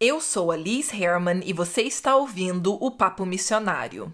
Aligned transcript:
Eu 0.00 0.20
sou 0.20 0.52
a 0.52 0.56
Liz 0.56 0.94
Herman 0.94 1.40
e 1.44 1.52
você 1.52 1.82
está 1.82 2.14
ouvindo 2.14 2.72
o 2.80 2.88
Papo 2.88 3.26
Missionário. 3.26 4.12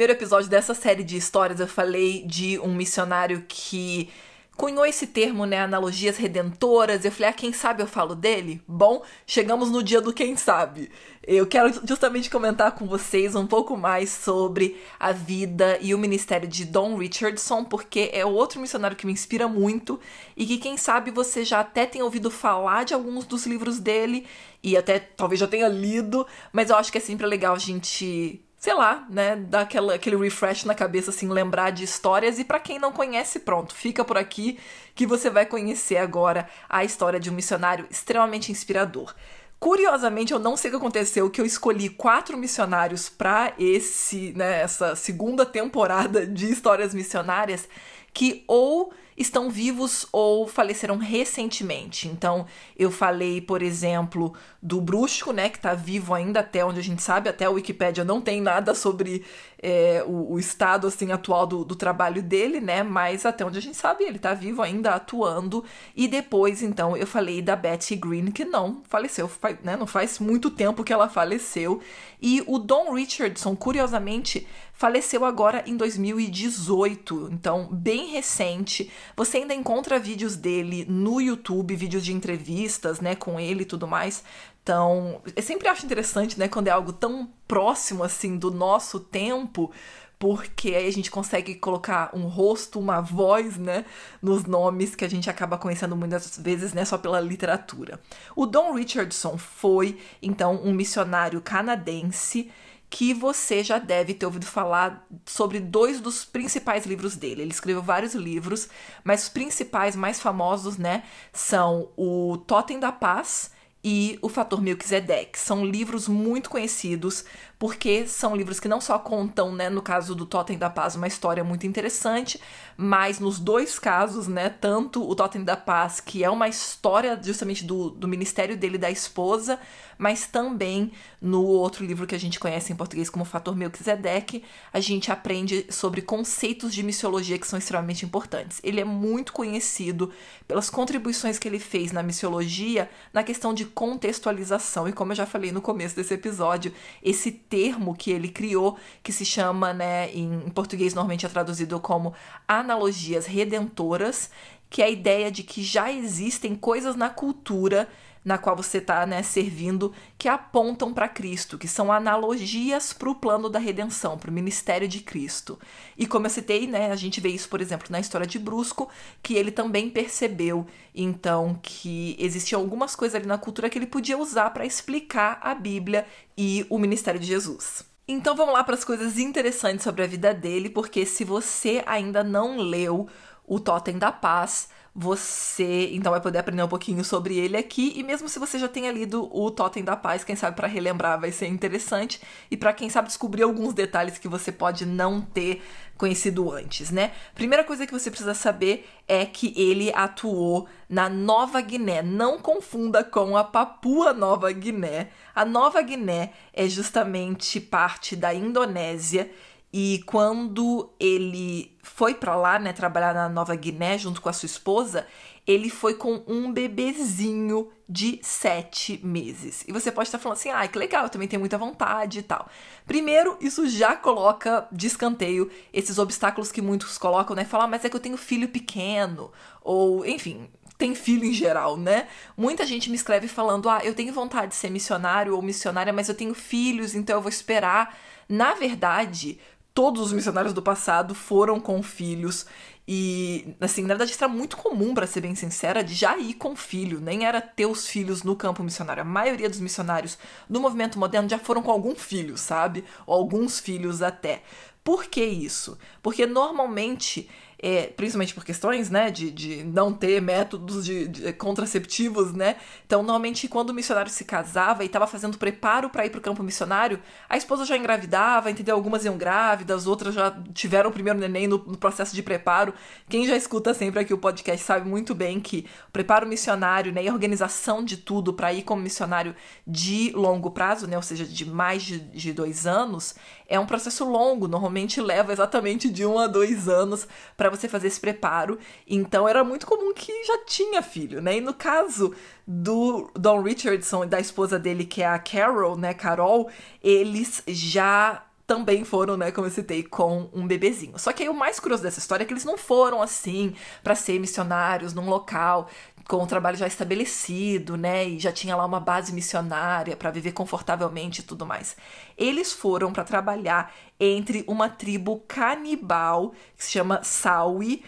Primeiro 0.00 0.18
episódio 0.18 0.48
dessa 0.48 0.72
série 0.72 1.04
de 1.04 1.14
histórias 1.14 1.60
eu 1.60 1.68
falei 1.68 2.24
de 2.26 2.58
um 2.60 2.74
missionário 2.74 3.44
que 3.46 4.08
cunhou 4.56 4.86
esse 4.86 5.06
termo, 5.06 5.44
né, 5.44 5.60
analogias 5.60 6.16
redentoras. 6.16 7.04
Eu 7.04 7.12
falei, 7.12 7.28
ah, 7.28 7.34
quem 7.34 7.52
sabe 7.52 7.82
eu 7.82 7.86
falo 7.86 8.14
dele? 8.14 8.62
Bom, 8.66 9.02
chegamos 9.26 9.70
no 9.70 9.82
dia 9.82 10.00
do 10.00 10.10
quem 10.10 10.38
sabe. 10.38 10.90
Eu 11.22 11.46
quero 11.46 11.86
justamente 11.86 12.30
comentar 12.30 12.72
com 12.72 12.86
vocês 12.86 13.34
um 13.34 13.46
pouco 13.46 13.76
mais 13.76 14.08
sobre 14.08 14.80
a 14.98 15.12
vida 15.12 15.78
e 15.82 15.94
o 15.94 15.98
ministério 15.98 16.48
de 16.48 16.64
Don 16.64 16.96
Richardson, 16.96 17.62
porque 17.62 18.08
é 18.10 18.24
outro 18.24 18.58
missionário 18.58 18.96
que 18.96 19.04
me 19.04 19.12
inspira 19.12 19.46
muito 19.48 20.00
e 20.34 20.46
que 20.46 20.56
quem 20.56 20.78
sabe 20.78 21.10
você 21.10 21.44
já 21.44 21.60
até 21.60 21.84
tem 21.84 22.00
ouvido 22.00 22.30
falar 22.30 22.84
de 22.84 22.94
alguns 22.94 23.26
dos 23.26 23.44
livros 23.44 23.78
dele 23.78 24.26
e 24.62 24.78
até 24.78 24.98
talvez 24.98 25.38
já 25.38 25.46
tenha 25.46 25.68
lido, 25.68 26.26
mas 26.50 26.70
eu 26.70 26.76
acho 26.76 26.90
que 26.90 26.96
é 26.96 27.02
sempre 27.02 27.26
legal 27.26 27.54
a 27.54 27.58
gente 27.58 28.42
sei 28.60 28.74
lá, 28.74 29.06
né, 29.08 29.36
dar 29.36 29.62
aquela, 29.62 29.94
aquele 29.94 30.16
refresh 30.16 30.64
na 30.64 30.74
cabeça, 30.74 31.10
assim, 31.10 31.26
lembrar 31.26 31.70
de 31.70 31.82
histórias. 31.82 32.38
E 32.38 32.44
para 32.44 32.60
quem 32.60 32.78
não 32.78 32.92
conhece, 32.92 33.40
pronto, 33.40 33.74
fica 33.74 34.04
por 34.04 34.18
aqui 34.18 34.58
que 34.94 35.06
você 35.06 35.30
vai 35.30 35.46
conhecer 35.46 35.96
agora 35.96 36.46
a 36.68 36.84
história 36.84 37.18
de 37.18 37.30
um 37.30 37.32
missionário 37.32 37.86
extremamente 37.90 38.52
inspirador. 38.52 39.14
Curiosamente, 39.58 40.34
eu 40.34 40.38
não 40.38 40.58
sei 40.58 40.68
o 40.68 40.72
que 40.72 40.76
aconteceu, 40.76 41.30
que 41.30 41.40
eu 41.40 41.46
escolhi 41.46 41.88
quatro 41.88 42.36
missionários 42.36 43.08
para 43.08 43.54
esse, 43.58 44.34
né, 44.36 44.60
essa 44.60 44.94
segunda 44.94 45.46
temporada 45.46 46.26
de 46.26 46.50
histórias 46.52 46.92
missionárias 46.92 47.66
que 48.12 48.44
ou 48.46 48.92
estão 49.20 49.50
vivos 49.50 50.06
ou 50.10 50.48
faleceram 50.48 50.96
recentemente. 50.96 52.08
Então, 52.08 52.46
eu 52.74 52.90
falei, 52.90 53.38
por 53.38 53.60
exemplo, 53.60 54.32
do 54.62 54.80
Brusco, 54.80 55.30
né, 55.30 55.50
que 55.50 55.58
está 55.58 55.74
vivo 55.74 56.14
ainda 56.14 56.40
até 56.40 56.64
onde 56.64 56.80
a 56.80 56.82
gente 56.82 57.02
sabe, 57.02 57.28
até 57.28 57.44
a 57.44 57.50
Wikipédia 57.50 58.02
não 58.02 58.20
tem 58.20 58.40
nada 58.40 58.74
sobre 58.74 59.22
é, 59.62 60.02
o, 60.06 60.32
o, 60.32 60.38
estado 60.38 60.86
assim 60.86 61.12
atual 61.12 61.46
do, 61.46 61.64
do, 61.66 61.76
trabalho 61.76 62.22
dele, 62.22 62.60
né, 62.60 62.82
mas 62.82 63.26
até 63.26 63.44
onde 63.44 63.58
a 63.58 63.62
gente 63.62 63.76
sabe, 63.76 64.04
ele 64.04 64.16
está 64.16 64.32
vivo 64.32 64.62
ainda 64.62 64.94
atuando. 64.94 65.62
E 65.94 66.08
depois, 66.08 66.62
então, 66.62 66.96
eu 66.96 67.06
falei 67.06 67.42
da 67.42 67.54
Betty 67.54 67.96
Green, 67.96 68.30
que 68.30 68.46
não 68.46 68.82
faleceu, 68.88 69.30
né, 69.62 69.76
não 69.76 69.86
faz 69.86 70.18
muito 70.18 70.48
tempo 70.48 70.82
que 70.82 70.94
ela 70.94 71.10
faleceu. 71.10 71.80
E 72.22 72.42
o 72.46 72.58
Don 72.58 72.94
Richardson, 72.94 73.54
curiosamente, 73.54 74.46
faleceu 74.80 75.26
agora 75.26 75.62
em 75.66 75.76
2018, 75.76 77.28
então 77.32 77.68
bem 77.70 78.12
recente. 78.12 78.90
Você 79.14 79.36
ainda 79.36 79.52
encontra 79.52 79.98
vídeos 79.98 80.36
dele 80.36 80.86
no 80.88 81.20
YouTube, 81.20 81.76
vídeos 81.76 82.02
de 82.02 82.14
entrevistas, 82.14 82.98
né, 82.98 83.14
com 83.14 83.38
ele 83.38 83.60
e 83.60 83.66
tudo 83.66 83.86
mais. 83.86 84.24
Então, 84.62 85.20
eu 85.36 85.42
sempre 85.42 85.68
acho 85.68 85.84
interessante, 85.84 86.38
né, 86.38 86.48
quando 86.48 86.68
é 86.68 86.70
algo 86.70 86.94
tão 86.94 87.28
próximo 87.46 88.02
assim 88.02 88.38
do 88.38 88.50
nosso 88.50 88.98
tempo, 88.98 89.70
porque 90.18 90.74
aí 90.74 90.88
a 90.88 90.92
gente 90.92 91.10
consegue 91.10 91.56
colocar 91.56 92.10
um 92.14 92.26
rosto, 92.26 92.80
uma 92.80 93.02
voz, 93.02 93.58
né, 93.58 93.84
nos 94.22 94.46
nomes 94.46 94.94
que 94.94 95.04
a 95.04 95.10
gente 95.10 95.28
acaba 95.28 95.58
conhecendo 95.58 95.94
muitas 95.94 96.38
vezes, 96.38 96.72
né, 96.72 96.86
só 96.86 96.96
pela 96.96 97.20
literatura. 97.20 98.00
O 98.34 98.46
Don 98.46 98.72
Richardson 98.72 99.36
foi, 99.36 99.98
então, 100.22 100.58
um 100.64 100.72
missionário 100.72 101.38
canadense 101.42 102.50
que 102.90 103.14
você 103.14 103.62
já 103.62 103.78
deve 103.78 104.12
ter 104.12 104.26
ouvido 104.26 104.44
falar 104.44 105.06
sobre 105.24 105.60
dois 105.60 106.00
dos 106.00 106.24
principais 106.24 106.84
livros 106.84 107.14
dele. 107.14 107.42
Ele 107.42 107.52
escreveu 107.52 107.80
vários 107.80 108.14
livros, 108.14 108.68
mas 109.04 109.22
os 109.22 109.28
principais, 109.28 109.94
mais 109.94 110.18
famosos, 110.20 110.76
né, 110.76 111.04
são 111.32 111.88
o 111.96 112.36
Totem 112.48 112.80
da 112.80 112.90
Paz 112.90 113.52
e 113.82 114.18
O 114.20 114.28
Fator 114.28 114.60
Melquisedeque. 114.60 115.38
São 115.38 115.64
livros 115.64 116.08
muito 116.08 116.50
conhecidos, 116.50 117.24
porque 117.60 118.06
são 118.06 118.34
livros 118.34 118.58
que 118.58 118.66
não 118.66 118.80
só 118.80 118.98
contam, 118.98 119.52
né, 119.52 119.68
no 119.68 119.82
caso 119.82 120.14
do 120.14 120.24
Totem 120.24 120.56
da 120.56 120.70
Paz, 120.70 120.96
uma 120.96 121.06
história 121.06 121.44
muito 121.44 121.66
interessante, 121.66 122.40
mas 122.74 123.20
nos 123.20 123.38
dois 123.38 123.78
casos, 123.78 124.26
né, 124.26 124.48
tanto 124.48 125.06
o 125.06 125.14
Totem 125.14 125.44
da 125.44 125.58
Paz, 125.58 126.00
que 126.00 126.24
é 126.24 126.30
uma 126.30 126.48
história 126.48 127.20
justamente 127.22 127.62
do, 127.62 127.90
do 127.90 128.08
ministério 128.08 128.56
dele 128.56 128.78
da 128.78 128.90
esposa, 128.90 129.60
mas 129.98 130.26
também 130.26 130.92
no 131.20 131.44
outro 131.44 131.84
livro 131.84 132.06
que 132.06 132.14
a 132.14 132.18
gente 132.18 132.40
conhece 132.40 132.72
em 132.72 132.76
português 132.76 133.10
como 133.10 133.26
Fator 133.26 133.54
Melquisedeque, 133.54 134.42
a 134.72 134.80
gente 134.80 135.12
aprende 135.12 135.66
sobre 135.68 136.00
conceitos 136.00 136.72
de 136.72 136.82
missiologia 136.82 137.38
que 137.38 137.46
são 137.46 137.58
extremamente 137.58 138.06
importantes. 138.06 138.58
Ele 138.64 138.80
é 138.80 138.84
muito 138.84 139.34
conhecido 139.34 140.10
pelas 140.48 140.70
contribuições 140.70 141.38
que 141.38 141.46
ele 141.46 141.58
fez 141.58 141.92
na 141.92 142.02
missiologia 142.02 142.88
na 143.12 143.22
questão 143.22 143.52
de 143.52 143.66
contextualização, 143.66 144.88
e 144.88 144.92
como 144.94 145.12
eu 145.12 145.16
já 145.16 145.26
falei 145.26 145.52
no 145.52 145.60
começo 145.60 145.94
desse 145.94 146.14
episódio, 146.14 146.72
esse 147.02 147.30
termo 147.50 147.94
que 147.94 148.10
ele 148.10 148.28
criou, 148.28 148.78
que 149.02 149.12
se 149.12 149.24
chama, 149.26 149.74
né, 149.74 150.10
em 150.14 150.48
português 150.50 150.94
normalmente 150.94 151.26
é 151.26 151.28
traduzido 151.28 151.78
como 151.80 152.14
analogias 152.48 153.26
redentoras, 153.26 154.30
que 154.70 154.80
é 154.80 154.86
a 154.86 154.90
ideia 154.90 155.30
de 155.30 155.42
que 155.42 155.62
já 155.62 155.92
existem 155.92 156.54
coisas 156.54 156.96
na 156.96 157.10
cultura 157.10 157.88
na 158.24 158.36
qual 158.36 158.54
você 158.54 158.78
está 158.78 159.06
né, 159.06 159.22
servindo 159.22 159.92
que 160.18 160.28
apontam 160.28 160.92
para 160.92 161.08
Cristo, 161.08 161.56
que 161.56 161.66
são 161.66 161.90
analogias 161.90 162.92
para 162.92 163.08
o 163.08 163.14
plano 163.14 163.48
da 163.48 163.58
redenção, 163.58 164.18
para 164.18 164.30
o 164.30 164.32
ministério 164.32 164.86
de 164.86 165.00
Cristo. 165.00 165.58
E 165.96 166.06
como 166.06 166.26
eu 166.26 166.30
citei, 166.30 166.66
né, 166.66 166.92
a 166.92 166.96
gente 166.96 167.20
vê 167.20 167.30
isso, 167.30 167.48
por 167.48 167.60
exemplo, 167.60 167.88
na 167.90 167.98
história 167.98 168.26
de 168.26 168.38
Brusco, 168.38 168.90
que 169.22 169.34
ele 169.34 169.50
também 169.50 169.88
percebeu, 169.88 170.66
então, 170.94 171.58
que 171.62 172.14
existiam 172.18 172.60
algumas 172.60 172.94
coisas 172.94 173.14
ali 173.14 173.26
na 173.26 173.38
cultura 173.38 173.70
que 173.70 173.78
ele 173.78 173.86
podia 173.86 174.18
usar 174.18 174.50
para 174.50 174.66
explicar 174.66 175.38
a 175.42 175.54
Bíblia 175.54 176.06
e 176.36 176.66
o 176.68 176.78
ministério 176.78 177.18
de 177.18 177.26
Jesus. 177.26 177.88
Então 178.06 178.34
vamos 178.34 178.54
lá 178.54 178.64
para 178.64 178.74
as 178.74 178.84
coisas 178.84 179.18
interessantes 179.18 179.84
sobre 179.84 180.02
a 180.02 180.06
vida 180.06 180.34
dele, 180.34 180.68
porque 180.68 181.06
se 181.06 181.24
você 181.24 181.82
ainda 181.86 182.24
não 182.24 182.56
leu 182.56 183.08
o 183.50 183.58
Totem 183.58 183.98
da 183.98 184.12
Paz, 184.12 184.68
você 184.94 185.90
então 185.92 186.12
vai 186.12 186.20
poder 186.20 186.38
aprender 186.38 186.62
um 186.62 186.68
pouquinho 186.68 187.04
sobre 187.04 187.36
ele 187.36 187.56
aqui 187.56 187.92
e 187.96 188.02
mesmo 188.04 188.28
se 188.28 188.38
você 188.38 188.60
já 188.60 188.68
tenha 188.68 188.92
lido 188.92 189.28
o 189.36 189.50
Totem 189.50 189.82
da 189.82 189.96
Paz, 189.96 190.22
quem 190.22 190.36
sabe 190.36 190.54
para 190.54 190.68
relembrar 190.68 191.20
vai 191.20 191.32
ser 191.32 191.48
interessante 191.48 192.20
e 192.48 192.56
para 192.56 192.72
quem 192.72 192.88
sabe 192.88 193.08
descobrir 193.08 193.42
alguns 193.42 193.74
detalhes 193.74 194.18
que 194.18 194.28
você 194.28 194.52
pode 194.52 194.86
não 194.86 195.20
ter 195.20 195.62
conhecido 195.98 196.50
antes, 196.50 196.92
né? 196.92 197.10
Primeira 197.34 197.64
coisa 197.64 197.86
que 197.86 197.92
você 197.92 198.08
precisa 198.08 198.34
saber 198.34 198.88
é 199.06 199.26
que 199.26 199.52
ele 199.56 199.92
atuou 199.94 200.68
na 200.88 201.08
Nova 201.08 201.60
Guiné. 201.60 202.02
Não 202.02 202.38
confunda 202.38 203.04
com 203.04 203.36
a 203.36 203.44
Papua 203.44 204.14
Nova 204.14 204.50
Guiné. 204.50 205.08
A 205.34 205.44
Nova 205.44 205.82
Guiné 205.82 206.32
é 206.54 206.68
justamente 206.68 207.60
parte 207.60 208.16
da 208.16 208.32
Indonésia 208.32 209.30
e 209.72 210.02
quando 210.04 210.92
ele 210.98 211.76
foi 211.82 212.14
para 212.14 212.34
lá, 212.34 212.58
né, 212.58 212.72
trabalhar 212.72 213.14
na 213.14 213.28
Nova 213.28 213.54
Guiné 213.54 213.96
junto 213.96 214.20
com 214.20 214.28
a 214.28 214.32
sua 214.32 214.46
esposa, 214.46 215.06
ele 215.46 215.70
foi 215.70 215.94
com 215.94 216.22
um 216.26 216.52
bebezinho 216.52 217.70
de 217.88 218.18
sete 218.22 219.00
meses. 219.02 219.64
E 219.66 219.72
você 219.72 219.90
pode 219.90 220.08
estar 220.08 220.18
falando 220.18 220.38
assim, 220.38 220.50
ah, 220.50 220.66
que 220.66 220.78
legal, 220.78 221.08
também 221.08 221.28
tenho 221.28 221.40
muita 221.40 221.56
vontade 221.56 222.18
e 222.18 222.22
tal. 222.22 222.48
Primeiro, 222.86 223.36
isso 223.40 223.68
já 223.68 223.96
coloca 223.96 224.66
de 224.72 224.86
escanteio 224.86 225.50
esses 225.72 225.98
obstáculos 225.98 226.52
que 226.52 226.60
muitos 226.60 226.98
colocam, 226.98 227.34
né? 227.34 227.44
Falar, 227.44 227.66
mas 227.66 227.84
é 227.84 227.88
que 227.88 227.96
eu 227.96 228.00
tenho 228.00 228.16
filho 228.16 228.48
pequeno, 228.48 229.32
ou 229.62 230.04
enfim, 230.04 230.48
tem 230.76 230.94
filho 230.94 231.24
em 231.24 231.32
geral, 231.32 231.76
né? 231.76 232.08
Muita 232.36 232.66
gente 232.66 232.88
me 232.88 232.96
escreve 232.96 233.28
falando: 233.28 233.68
ah, 233.68 233.80
eu 233.84 233.94
tenho 233.94 234.12
vontade 234.12 234.48
de 234.48 234.54
ser 234.56 234.70
missionário 234.70 235.34
ou 235.34 235.42
missionária, 235.42 235.92
mas 235.92 236.08
eu 236.08 236.14
tenho 236.14 236.34
filhos, 236.34 236.94
então 236.94 237.16
eu 237.16 237.22
vou 237.22 237.28
esperar. 237.28 237.96
Na 238.28 238.54
verdade, 238.54 239.38
todos 239.74 240.00
os 240.02 240.12
missionários 240.12 240.52
do 240.52 240.62
passado 240.62 241.14
foram 241.14 241.60
com 241.60 241.82
filhos. 241.82 242.46
E, 242.86 243.54
assim, 243.60 243.82
na 243.82 243.88
verdade, 243.88 244.10
isso 244.10 244.24
era 244.24 244.32
muito 244.32 244.56
comum, 244.56 244.94
para 244.94 245.06
ser 245.06 245.20
bem 245.20 245.34
sincera, 245.34 245.84
de 245.84 245.94
já 245.94 246.18
ir 246.18 246.34
com 246.34 246.56
filho, 246.56 247.00
nem 247.00 247.24
era 247.24 247.40
ter 247.40 247.66
os 247.66 247.86
filhos 247.86 248.22
no 248.22 248.34
campo 248.34 248.64
missionário. 248.64 249.02
A 249.02 249.04
maioria 249.04 249.48
dos 249.48 249.60
missionários 249.60 250.18
do 250.48 250.60
movimento 250.60 250.98
moderno 250.98 251.28
já 251.28 251.38
foram 251.38 251.62
com 251.62 251.70
algum 251.70 251.94
filho, 251.94 252.36
sabe? 252.36 252.84
Ou 253.06 253.14
alguns 253.14 253.60
filhos 253.60 254.02
até. 254.02 254.42
Por 254.82 255.04
que 255.04 255.24
isso? 255.24 255.78
Porque 256.02 256.26
normalmente 256.26 257.28
é, 257.62 257.88
principalmente 257.88 258.34
por 258.34 258.42
questões, 258.42 258.88
né, 258.88 259.10
de, 259.10 259.30
de 259.30 259.62
não 259.64 259.92
ter 259.92 260.20
métodos 260.20 260.84
de, 260.84 261.06
de 261.06 261.32
contraceptivos, 261.34 262.32
né? 262.32 262.56
Então, 262.86 263.02
normalmente, 263.02 263.46
quando 263.48 263.70
o 263.70 263.74
missionário 263.74 264.10
se 264.10 264.24
casava 264.24 264.82
e 264.82 264.86
estava 264.86 265.06
fazendo 265.06 265.36
preparo 265.36 265.90
para 265.90 266.06
ir 266.06 266.10
para 266.10 266.18
o 266.18 266.22
campo 266.22 266.42
missionário, 266.42 266.98
a 267.28 267.36
esposa 267.36 267.66
já 267.66 267.76
engravidava, 267.76 268.50
entendeu? 268.50 268.74
Algumas 268.74 269.04
iam 269.04 269.18
grávidas, 269.18 269.86
outras 269.86 270.14
já 270.14 270.34
tiveram 270.54 270.88
o 270.88 270.92
primeiro 270.92 271.18
neném 271.18 271.46
no, 271.46 271.58
no 271.58 271.76
processo 271.76 272.14
de 272.14 272.22
preparo. 272.22 272.72
Quem 273.08 273.26
já 273.26 273.36
escuta 273.36 273.74
sempre 273.74 274.00
aqui 274.00 274.14
o 274.14 274.18
podcast 274.18 274.64
sabe 274.64 274.88
muito 274.88 275.14
bem 275.14 275.38
que 275.38 275.66
o 275.88 275.92
preparo 275.92 276.26
missionário, 276.26 276.92
né, 276.92 277.04
e 277.04 277.08
a 277.08 277.12
organização 277.12 277.84
de 277.84 277.98
tudo 277.98 278.32
para 278.32 278.54
ir 278.54 278.62
como 278.62 278.80
missionário 278.80 279.36
de 279.66 280.12
longo 280.14 280.50
prazo, 280.50 280.86
né, 280.86 280.96
ou 280.96 281.02
seja, 281.02 281.26
de 281.26 281.44
mais 281.44 281.82
de, 281.82 281.98
de 281.98 282.32
dois 282.32 282.66
anos, 282.66 283.14
é 283.46 283.60
um 283.60 283.66
processo 283.66 284.04
longo, 284.04 284.48
normalmente 284.48 285.00
leva 285.00 285.32
exatamente 285.32 285.90
de 285.90 286.06
um 286.06 286.18
a 286.18 286.26
dois 286.26 286.68
anos 286.68 287.06
para 287.36 287.49
você 287.50 287.68
fazer 287.68 287.88
esse 287.88 288.00
preparo. 288.00 288.58
Então 288.86 289.28
era 289.28 289.44
muito 289.44 289.66
comum 289.66 289.92
que 289.94 290.24
já 290.24 290.44
tinha 290.44 290.82
filho, 290.82 291.20
né? 291.20 291.36
E 291.36 291.40
no 291.40 291.54
caso 291.54 292.14
do 292.46 293.10
Don 293.14 293.42
Richardson 293.42 294.04
e 294.04 294.06
da 294.06 294.20
esposa 294.20 294.58
dele, 294.58 294.84
que 294.84 295.02
é 295.02 295.06
a 295.06 295.18
Carol, 295.18 295.76
né, 295.76 295.94
Carol, 295.94 296.50
eles 296.82 297.42
já 297.46 298.24
também 298.46 298.84
foram, 298.84 299.16
né, 299.16 299.30
como 299.30 299.46
eu 299.46 299.50
citei, 299.50 299.84
com 299.84 300.28
um 300.32 300.44
bebezinho. 300.44 300.98
Só 300.98 301.12
que 301.12 301.22
aí 301.22 301.28
o 301.28 301.34
mais 301.34 301.60
curioso 301.60 301.84
dessa 301.84 302.00
história 302.00 302.24
é 302.24 302.26
que 302.26 302.32
eles 302.32 302.44
não 302.44 302.58
foram 302.58 303.00
assim 303.00 303.54
para 303.80 303.94
ser 303.94 304.18
missionários 304.18 304.92
num 304.92 305.08
local 305.08 305.68
com 306.10 306.24
o 306.24 306.26
trabalho 306.26 306.56
já 306.56 306.66
estabelecido, 306.66 307.76
né, 307.76 308.04
e 308.04 308.18
já 308.18 308.32
tinha 308.32 308.56
lá 308.56 308.66
uma 308.66 308.80
base 308.80 309.12
missionária 309.12 309.96
para 309.96 310.10
viver 310.10 310.32
confortavelmente 310.32 311.20
e 311.20 311.22
tudo 311.22 311.46
mais. 311.46 311.76
Eles 312.18 312.52
foram 312.52 312.92
para 312.92 313.04
trabalhar 313.04 313.72
entre 313.98 314.42
uma 314.48 314.68
tribo 314.68 315.20
canibal 315.28 316.32
que 316.56 316.64
se 316.64 316.72
chama 316.72 317.04
Sawi, 317.04 317.84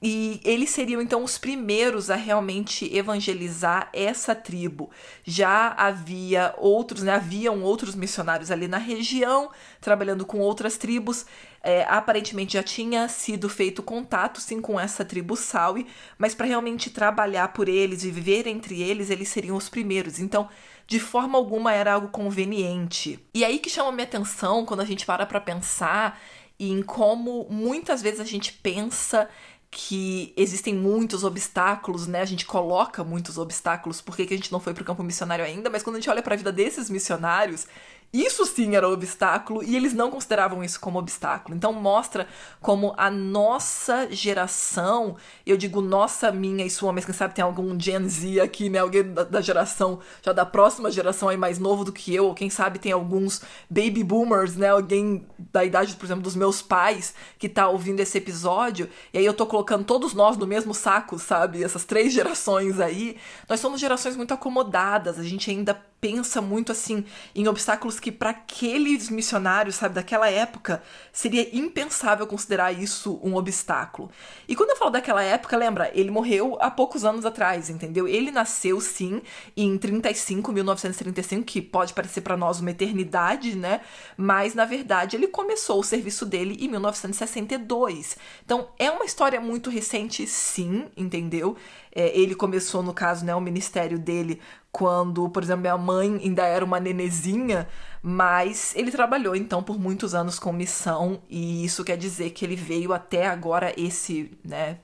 e 0.00 0.40
eles 0.44 0.70
seriam 0.70 1.02
então 1.02 1.24
os 1.24 1.38
primeiros 1.38 2.08
a 2.08 2.14
realmente 2.14 2.94
evangelizar 2.96 3.90
essa 3.92 4.34
tribo. 4.34 4.90
Já 5.24 5.74
havia 5.76 6.54
outros, 6.56 7.02
né, 7.02 7.14
haviam 7.14 7.62
outros 7.62 7.96
missionários 7.96 8.50
ali 8.50 8.68
na 8.68 8.78
região, 8.78 9.50
trabalhando 9.80 10.24
com 10.24 10.38
outras 10.38 10.76
tribos. 10.76 11.26
É, 11.60 11.84
aparentemente 11.88 12.52
já 12.52 12.62
tinha 12.62 13.08
sido 13.08 13.48
feito 13.48 13.82
contato 13.82 14.40
sim 14.40 14.60
com 14.60 14.78
essa 14.78 15.04
tribo 15.04 15.36
Sawi, 15.36 15.88
mas 16.16 16.32
para 16.32 16.46
realmente 16.46 16.88
trabalhar 16.88 17.48
por 17.48 17.68
eles 17.68 18.04
e 18.04 18.10
viver 18.10 18.46
entre 18.46 18.80
eles, 18.80 19.10
eles 19.10 19.28
seriam 19.28 19.56
os 19.56 19.68
primeiros. 19.68 20.20
Então, 20.20 20.48
de 20.86 21.00
forma 21.00 21.36
alguma 21.36 21.72
era 21.72 21.94
algo 21.94 22.08
conveniente. 22.08 23.18
E 23.34 23.44
aí 23.44 23.58
que 23.58 23.68
chama 23.68 23.90
minha 23.90 24.06
atenção 24.06 24.64
quando 24.64 24.80
a 24.80 24.84
gente 24.84 25.04
para 25.04 25.26
para 25.26 25.40
pensar 25.40 26.20
em 26.58 26.82
como 26.82 27.46
muitas 27.50 28.02
vezes 28.02 28.20
a 28.20 28.24
gente 28.24 28.52
pensa 28.52 29.28
que 29.70 30.32
existem 30.36 30.74
muitos 30.74 31.24
obstáculos, 31.24 32.06
né? 32.06 32.22
A 32.22 32.24
gente 32.24 32.46
coloca 32.46 33.04
muitos 33.04 33.36
obstáculos, 33.36 34.00
por 34.00 34.16
que, 34.16 34.26
que 34.26 34.34
a 34.34 34.36
gente 34.36 34.50
não 34.50 34.60
foi 34.60 34.72
para 34.72 34.82
o 34.82 34.86
campo 34.86 35.02
missionário 35.02 35.44
ainda? 35.44 35.68
Mas 35.68 35.82
quando 35.82 35.96
a 35.96 36.00
gente 36.00 36.08
olha 36.08 36.22
para 36.22 36.34
a 36.34 36.36
vida 36.36 36.50
desses 36.50 36.88
missionários, 36.88 37.66
isso 38.10 38.46
sim 38.46 38.74
era 38.74 38.88
obstáculo 38.88 39.62
e 39.62 39.76
eles 39.76 39.92
não 39.92 40.10
consideravam 40.10 40.64
isso 40.64 40.80
como 40.80 40.98
obstáculo. 40.98 41.54
Então 41.54 41.74
mostra 41.74 42.26
como 42.58 42.94
a 42.96 43.10
nossa 43.10 44.08
geração, 44.10 45.16
eu 45.44 45.58
digo 45.58 45.82
nossa, 45.82 46.32
minha 46.32 46.64
e 46.64 46.70
sua, 46.70 46.90
mas 46.90 47.04
quem 47.04 47.12
sabe 47.12 47.34
tem 47.34 47.44
algum 47.44 47.78
Gen 47.78 48.08
Z 48.08 48.40
aqui, 48.40 48.70
né? 48.70 48.78
Alguém 48.78 49.02
da, 49.12 49.24
da 49.24 49.40
geração, 49.42 50.00
já 50.22 50.32
da 50.32 50.46
próxima 50.46 50.90
geração 50.90 51.28
aí 51.28 51.36
mais 51.36 51.58
novo 51.58 51.84
do 51.84 51.92
que 51.92 52.14
eu, 52.14 52.26
ou 52.26 52.34
quem 52.34 52.48
sabe 52.48 52.78
tem 52.78 52.92
alguns 52.92 53.42
baby 53.68 54.02
boomers, 54.02 54.56
né? 54.56 54.70
Alguém 54.70 55.26
da 55.52 55.62
idade, 55.62 55.94
por 55.94 56.06
exemplo, 56.06 56.22
dos 56.22 56.34
meus 56.34 56.62
pais 56.62 57.14
que 57.38 57.48
tá 57.48 57.68
ouvindo 57.68 58.00
esse 58.00 58.16
episódio. 58.16 58.88
E 59.12 59.18
aí 59.18 59.24
eu 59.24 59.34
tô 59.34 59.44
colocando 59.44 59.84
todos 59.84 60.14
nós 60.14 60.38
no 60.38 60.46
mesmo 60.46 60.72
saco, 60.72 61.18
sabe? 61.18 61.62
Essas 61.62 61.84
três 61.84 62.10
gerações 62.12 62.80
aí. 62.80 63.18
Nós 63.46 63.60
somos 63.60 63.78
gerações 63.78 64.16
muito 64.16 64.32
acomodadas, 64.32 65.18
a 65.18 65.24
gente 65.24 65.50
ainda 65.50 65.74
pensa 66.00 66.40
muito 66.40 66.72
assim 66.72 67.04
em 67.34 67.48
obstáculos 67.48 67.98
que 67.98 68.12
para 68.12 68.30
aqueles 68.30 69.10
missionários, 69.10 69.76
sabe, 69.76 69.94
daquela 69.94 70.30
época, 70.30 70.82
seria 71.12 71.56
impensável 71.56 72.26
considerar 72.26 72.72
isso 72.72 73.18
um 73.22 73.34
obstáculo. 73.34 74.10
E 74.46 74.54
quando 74.54 74.70
eu 74.70 74.76
falo 74.76 74.90
daquela 74.90 75.22
época, 75.22 75.56
lembra, 75.56 75.90
ele 75.94 76.10
morreu 76.10 76.56
há 76.60 76.70
poucos 76.70 77.04
anos 77.04 77.26
atrás, 77.26 77.68
entendeu? 77.68 78.06
Ele 78.06 78.30
nasceu 78.30 78.80
sim 78.80 79.20
em 79.56 79.76
35, 79.76 80.52
1935, 80.52 81.44
que 81.44 81.60
pode 81.60 81.92
parecer 81.92 82.20
para 82.20 82.36
nós 82.36 82.60
uma 82.60 82.70
eternidade, 82.70 83.56
né? 83.56 83.80
Mas 84.16 84.54
na 84.54 84.64
verdade 84.64 85.16
ele 85.16 85.26
começou 85.26 85.80
o 85.80 85.84
serviço 85.84 86.24
dele 86.24 86.56
em 86.60 86.68
1962. 86.68 88.16
Então 88.44 88.68
é 88.78 88.90
uma 88.90 89.04
história 89.04 89.40
muito 89.40 89.70
recente, 89.70 90.26
sim, 90.26 90.86
entendeu? 90.96 91.56
É, 91.94 92.16
ele 92.16 92.34
começou, 92.34 92.82
no 92.82 92.94
caso, 92.94 93.24
né, 93.24 93.34
o 93.34 93.40
ministério 93.40 93.98
dele 93.98 94.40
quando, 94.78 95.28
por 95.28 95.42
exemplo, 95.42 95.62
minha 95.62 95.76
mãe 95.76 96.20
ainda 96.22 96.46
era 96.46 96.64
uma 96.64 96.78
nenezinha, 96.78 97.66
mas 98.00 98.72
ele 98.76 98.92
trabalhou 98.92 99.34
então 99.34 99.60
por 99.60 99.76
muitos 99.76 100.14
anos 100.14 100.38
com 100.38 100.52
missão 100.52 101.20
e 101.28 101.64
isso 101.64 101.82
quer 101.82 101.96
dizer 101.96 102.30
que 102.30 102.44
ele 102.44 102.54
veio 102.54 102.92
até 102.92 103.26
agora 103.26 103.74
esse, 103.76 104.30
né, 104.44 104.78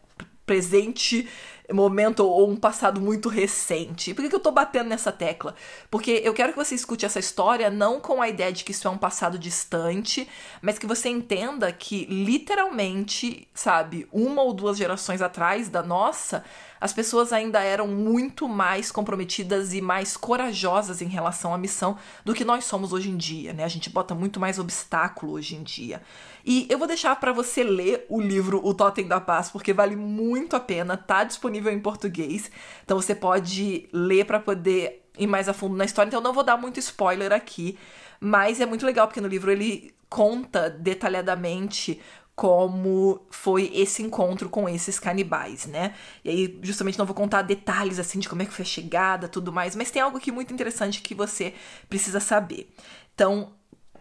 presente 0.44 1.28
momento 1.72 2.20
ou 2.20 2.48
um 2.48 2.56
passado 2.56 3.00
muito 3.00 3.28
recente. 3.28 4.12
Por 4.12 4.22
que, 4.22 4.28
que 4.28 4.36
eu 4.36 4.40
tô 4.40 4.50
batendo 4.50 4.88
nessa 4.88 5.10
tecla? 5.10 5.54
Porque 5.90 6.20
eu 6.24 6.34
quero 6.34 6.52
que 6.52 6.58
você 6.58 6.74
escute 6.74 7.06
essa 7.06 7.18
história 7.18 7.70
não 7.70 8.00
com 8.00 8.20
a 8.20 8.28
ideia 8.28 8.52
de 8.52 8.64
que 8.64 8.72
isso 8.72 8.86
é 8.86 8.90
um 8.90 8.98
passado 8.98 9.38
distante, 9.38 10.28
mas 10.60 10.78
que 10.78 10.86
você 10.86 11.08
entenda 11.08 11.72
que 11.72 12.04
literalmente, 12.06 13.48
sabe, 13.54 14.06
uma 14.12 14.42
ou 14.42 14.52
duas 14.52 14.76
gerações 14.76 15.22
atrás 15.22 15.68
da 15.68 15.82
nossa, 15.82 16.44
as 16.84 16.92
pessoas 16.92 17.32
ainda 17.32 17.60
eram 17.60 17.86
muito 17.86 18.46
mais 18.46 18.90
comprometidas 18.90 19.72
e 19.72 19.80
mais 19.80 20.18
corajosas 20.18 21.00
em 21.00 21.08
relação 21.08 21.54
à 21.54 21.56
missão 21.56 21.96
do 22.24 22.34
que 22.34 22.44
nós 22.44 22.66
somos 22.66 22.92
hoje 22.92 23.08
em 23.08 23.16
dia, 23.16 23.54
né? 23.54 23.64
A 23.64 23.68
gente 23.68 23.88
bota 23.88 24.14
muito 24.14 24.38
mais 24.38 24.58
obstáculo 24.58 25.32
hoje 25.32 25.56
em 25.56 25.62
dia. 25.62 26.02
E 26.44 26.66
eu 26.68 26.76
vou 26.76 26.86
deixar 26.86 27.16
para 27.16 27.32
você 27.32 27.62
ler 27.62 28.04
o 28.10 28.20
livro 28.20 28.60
O 28.62 28.74
Totem 28.74 29.08
da 29.08 29.18
Paz, 29.18 29.48
porque 29.48 29.72
vale 29.72 29.96
muito 29.96 30.56
a 30.56 30.60
pena, 30.60 30.94
tá 30.94 31.24
disponível 31.24 31.53
em 31.56 31.80
português. 31.80 32.50
Então 32.84 33.00
você 33.00 33.14
pode 33.14 33.88
ler 33.92 34.24
para 34.24 34.40
poder 34.40 35.04
ir 35.18 35.26
mais 35.26 35.48
a 35.48 35.52
fundo 35.52 35.76
na 35.76 35.84
história. 35.84 36.08
Então 36.08 36.20
eu 36.20 36.24
não 36.24 36.32
vou 36.32 36.44
dar 36.44 36.56
muito 36.56 36.78
spoiler 36.80 37.32
aqui, 37.32 37.78
mas 38.20 38.60
é 38.60 38.66
muito 38.66 38.86
legal 38.86 39.06
porque 39.06 39.20
no 39.20 39.28
livro 39.28 39.50
ele 39.50 39.94
conta 40.08 40.70
detalhadamente 40.70 42.00
como 42.36 43.24
foi 43.30 43.70
esse 43.72 44.02
encontro 44.02 44.48
com 44.48 44.68
esses 44.68 44.98
canibais, 44.98 45.66
né? 45.66 45.94
E 46.24 46.30
aí, 46.30 46.58
justamente, 46.62 46.98
não 46.98 47.06
vou 47.06 47.14
contar 47.14 47.42
detalhes 47.42 47.98
assim 48.00 48.18
de 48.18 48.28
como 48.28 48.42
é 48.42 48.44
que 48.44 48.52
foi 48.52 48.64
a 48.64 48.66
chegada, 48.66 49.28
tudo 49.28 49.52
mais, 49.52 49.76
mas 49.76 49.90
tem 49.90 50.02
algo 50.02 50.18
aqui 50.18 50.32
muito 50.32 50.52
interessante 50.52 51.00
que 51.00 51.14
você 51.14 51.54
precisa 51.88 52.18
saber. 52.18 52.68
Então, 53.14 53.52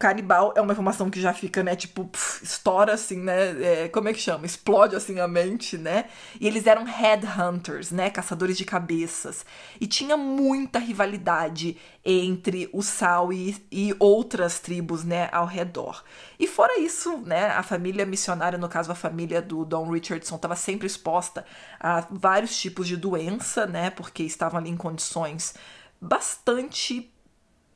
canibal 0.03 0.53
é 0.53 0.59
uma 0.59 0.73
informação 0.73 1.09
que 1.09 1.21
já 1.21 1.33
fica, 1.33 1.63
né, 1.63 1.77
tipo, 1.77 2.03
pff, 2.03 2.43
estoura 2.43 2.93
assim, 2.93 3.21
né, 3.21 3.83
é, 3.83 3.87
como 3.87 4.09
é 4.09 4.13
que 4.13 4.19
chama? 4.19 4.45
Explode 4.45 4.97
assim 4.97 5.17
a 5.21 5.29
mente, 5.29 5.77
né? 5.77 6.07
E 6.41 6.45
eles 6.45 6.67
eram 6.67 6.83
headhunters, 6.83 7.89
né, 7.89 8.09
caçadores 8.09 8.57
de 8.57 8.65
cabeças. 8.65 9.45
E 9.79 9.87
tinha 9.87 10.17
muita 10.17 10.77
rivalidade 10.77 11.77
entre 12.03 12.69
o 12.73 12.81
Sal 12.81 13.31
e, 13.31 13.55
e 13.71 13.95
outras 13.97 14.59
tribos, 14.59 15.05
né, 15.05 15.29
ao 15.31 15.45
redor. 15.45 16.03
E 16.37 16.47
fora 16.47 16.77
isso, 16.77 17.19
né, 17.19 17.45
a 17.51 17.63
família 17.63 18.05
missionária, 18.05 18.59
no 18.59 18.67
caso 18.67 18.91
a 18.91 18.95
família 18.95 19.41
do 19.41 19.63
Don 19.63 19.89
Richardson, 19.89 20.35
estava 20.35 20.57
sempre 20.57 20.85
exposta 20.85 21.45
a 21.79 22.05
vários 22.11 22.59
tipos 22.59 22.89
de 22.89 22.97
doença, 22.97 23.65
né, 23.65 23.89
porque 23.89 24.23
estavam 24.23 24.59
ali 24.59 24.69
em 24.69 24.75
condições 24.75 25.53
bastante 26.01 27.12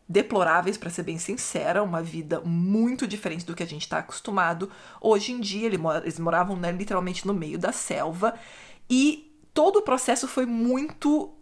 deploráveis, 0.07 0.77
para 0.77 0.89
ser 0.89 1.03
bem 1.03 1.17
sincera, 1.17 1.83
uma 1.83 2.01
vida 2.01 2.39
muito 2.41 3.07
diferente 3.07 3.45
do 3.45 3.53
que 3.53 3.63
a 3.63 3.67
gente 3.67 3.81
está 3.81 3.99
acostumado. 3.99 4.71
Hoje 5.01 5.31
em 5.33 5.39
dia, 5.39 5.67
eles 5.67 6.19
moravam 6.19 6.55
né, 6.55 6.71
literalmente 6.71 7.27
no 7.27 7.33
meio 7.33 7.57
da 7.57 7.71
selva 7.71 8.33
e 8.89 9.35
todo 9.53 9.77
o 9.77 9.81
processo 9.81 10.27
foi 10.27 10.45
muito 10.45 11.33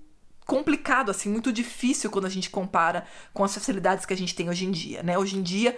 complicado, 0.46 1.10
assim, 1.10 1.30
muito 1.30 1.52
difícil 1.52 2.10
quando 2.10 2.26
a 2.26 2.30
gente 2.30 2.50
compara 2.50 3.06
com 3.34 3.44
as 3.44 3.54
facilidades 3.54 4.06
que 4.06 4.14
a 4.14 4.18
gente 4.18 4.36
tem 4.36 4.50
hoje 4.50 4.66
em 4.66 4.72
dia, 4.72 5.02
né? 5.04 5.18
Hoje 5.18 5.38
em 5.38 5.42
dia, 5.42 5.78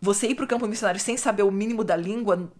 você 0.00 0.28
ir 0.28 0.34
para 0.34 0.44
o 0.44 0.48
campo 0.48 0.66
missionário 0.66 1.00
sem 1.00 1.16
saber 1.16 1.42
o 1.44 1.50
mínimo 1.50 1.84
da 1.84 1.96
língua 1.96 2.52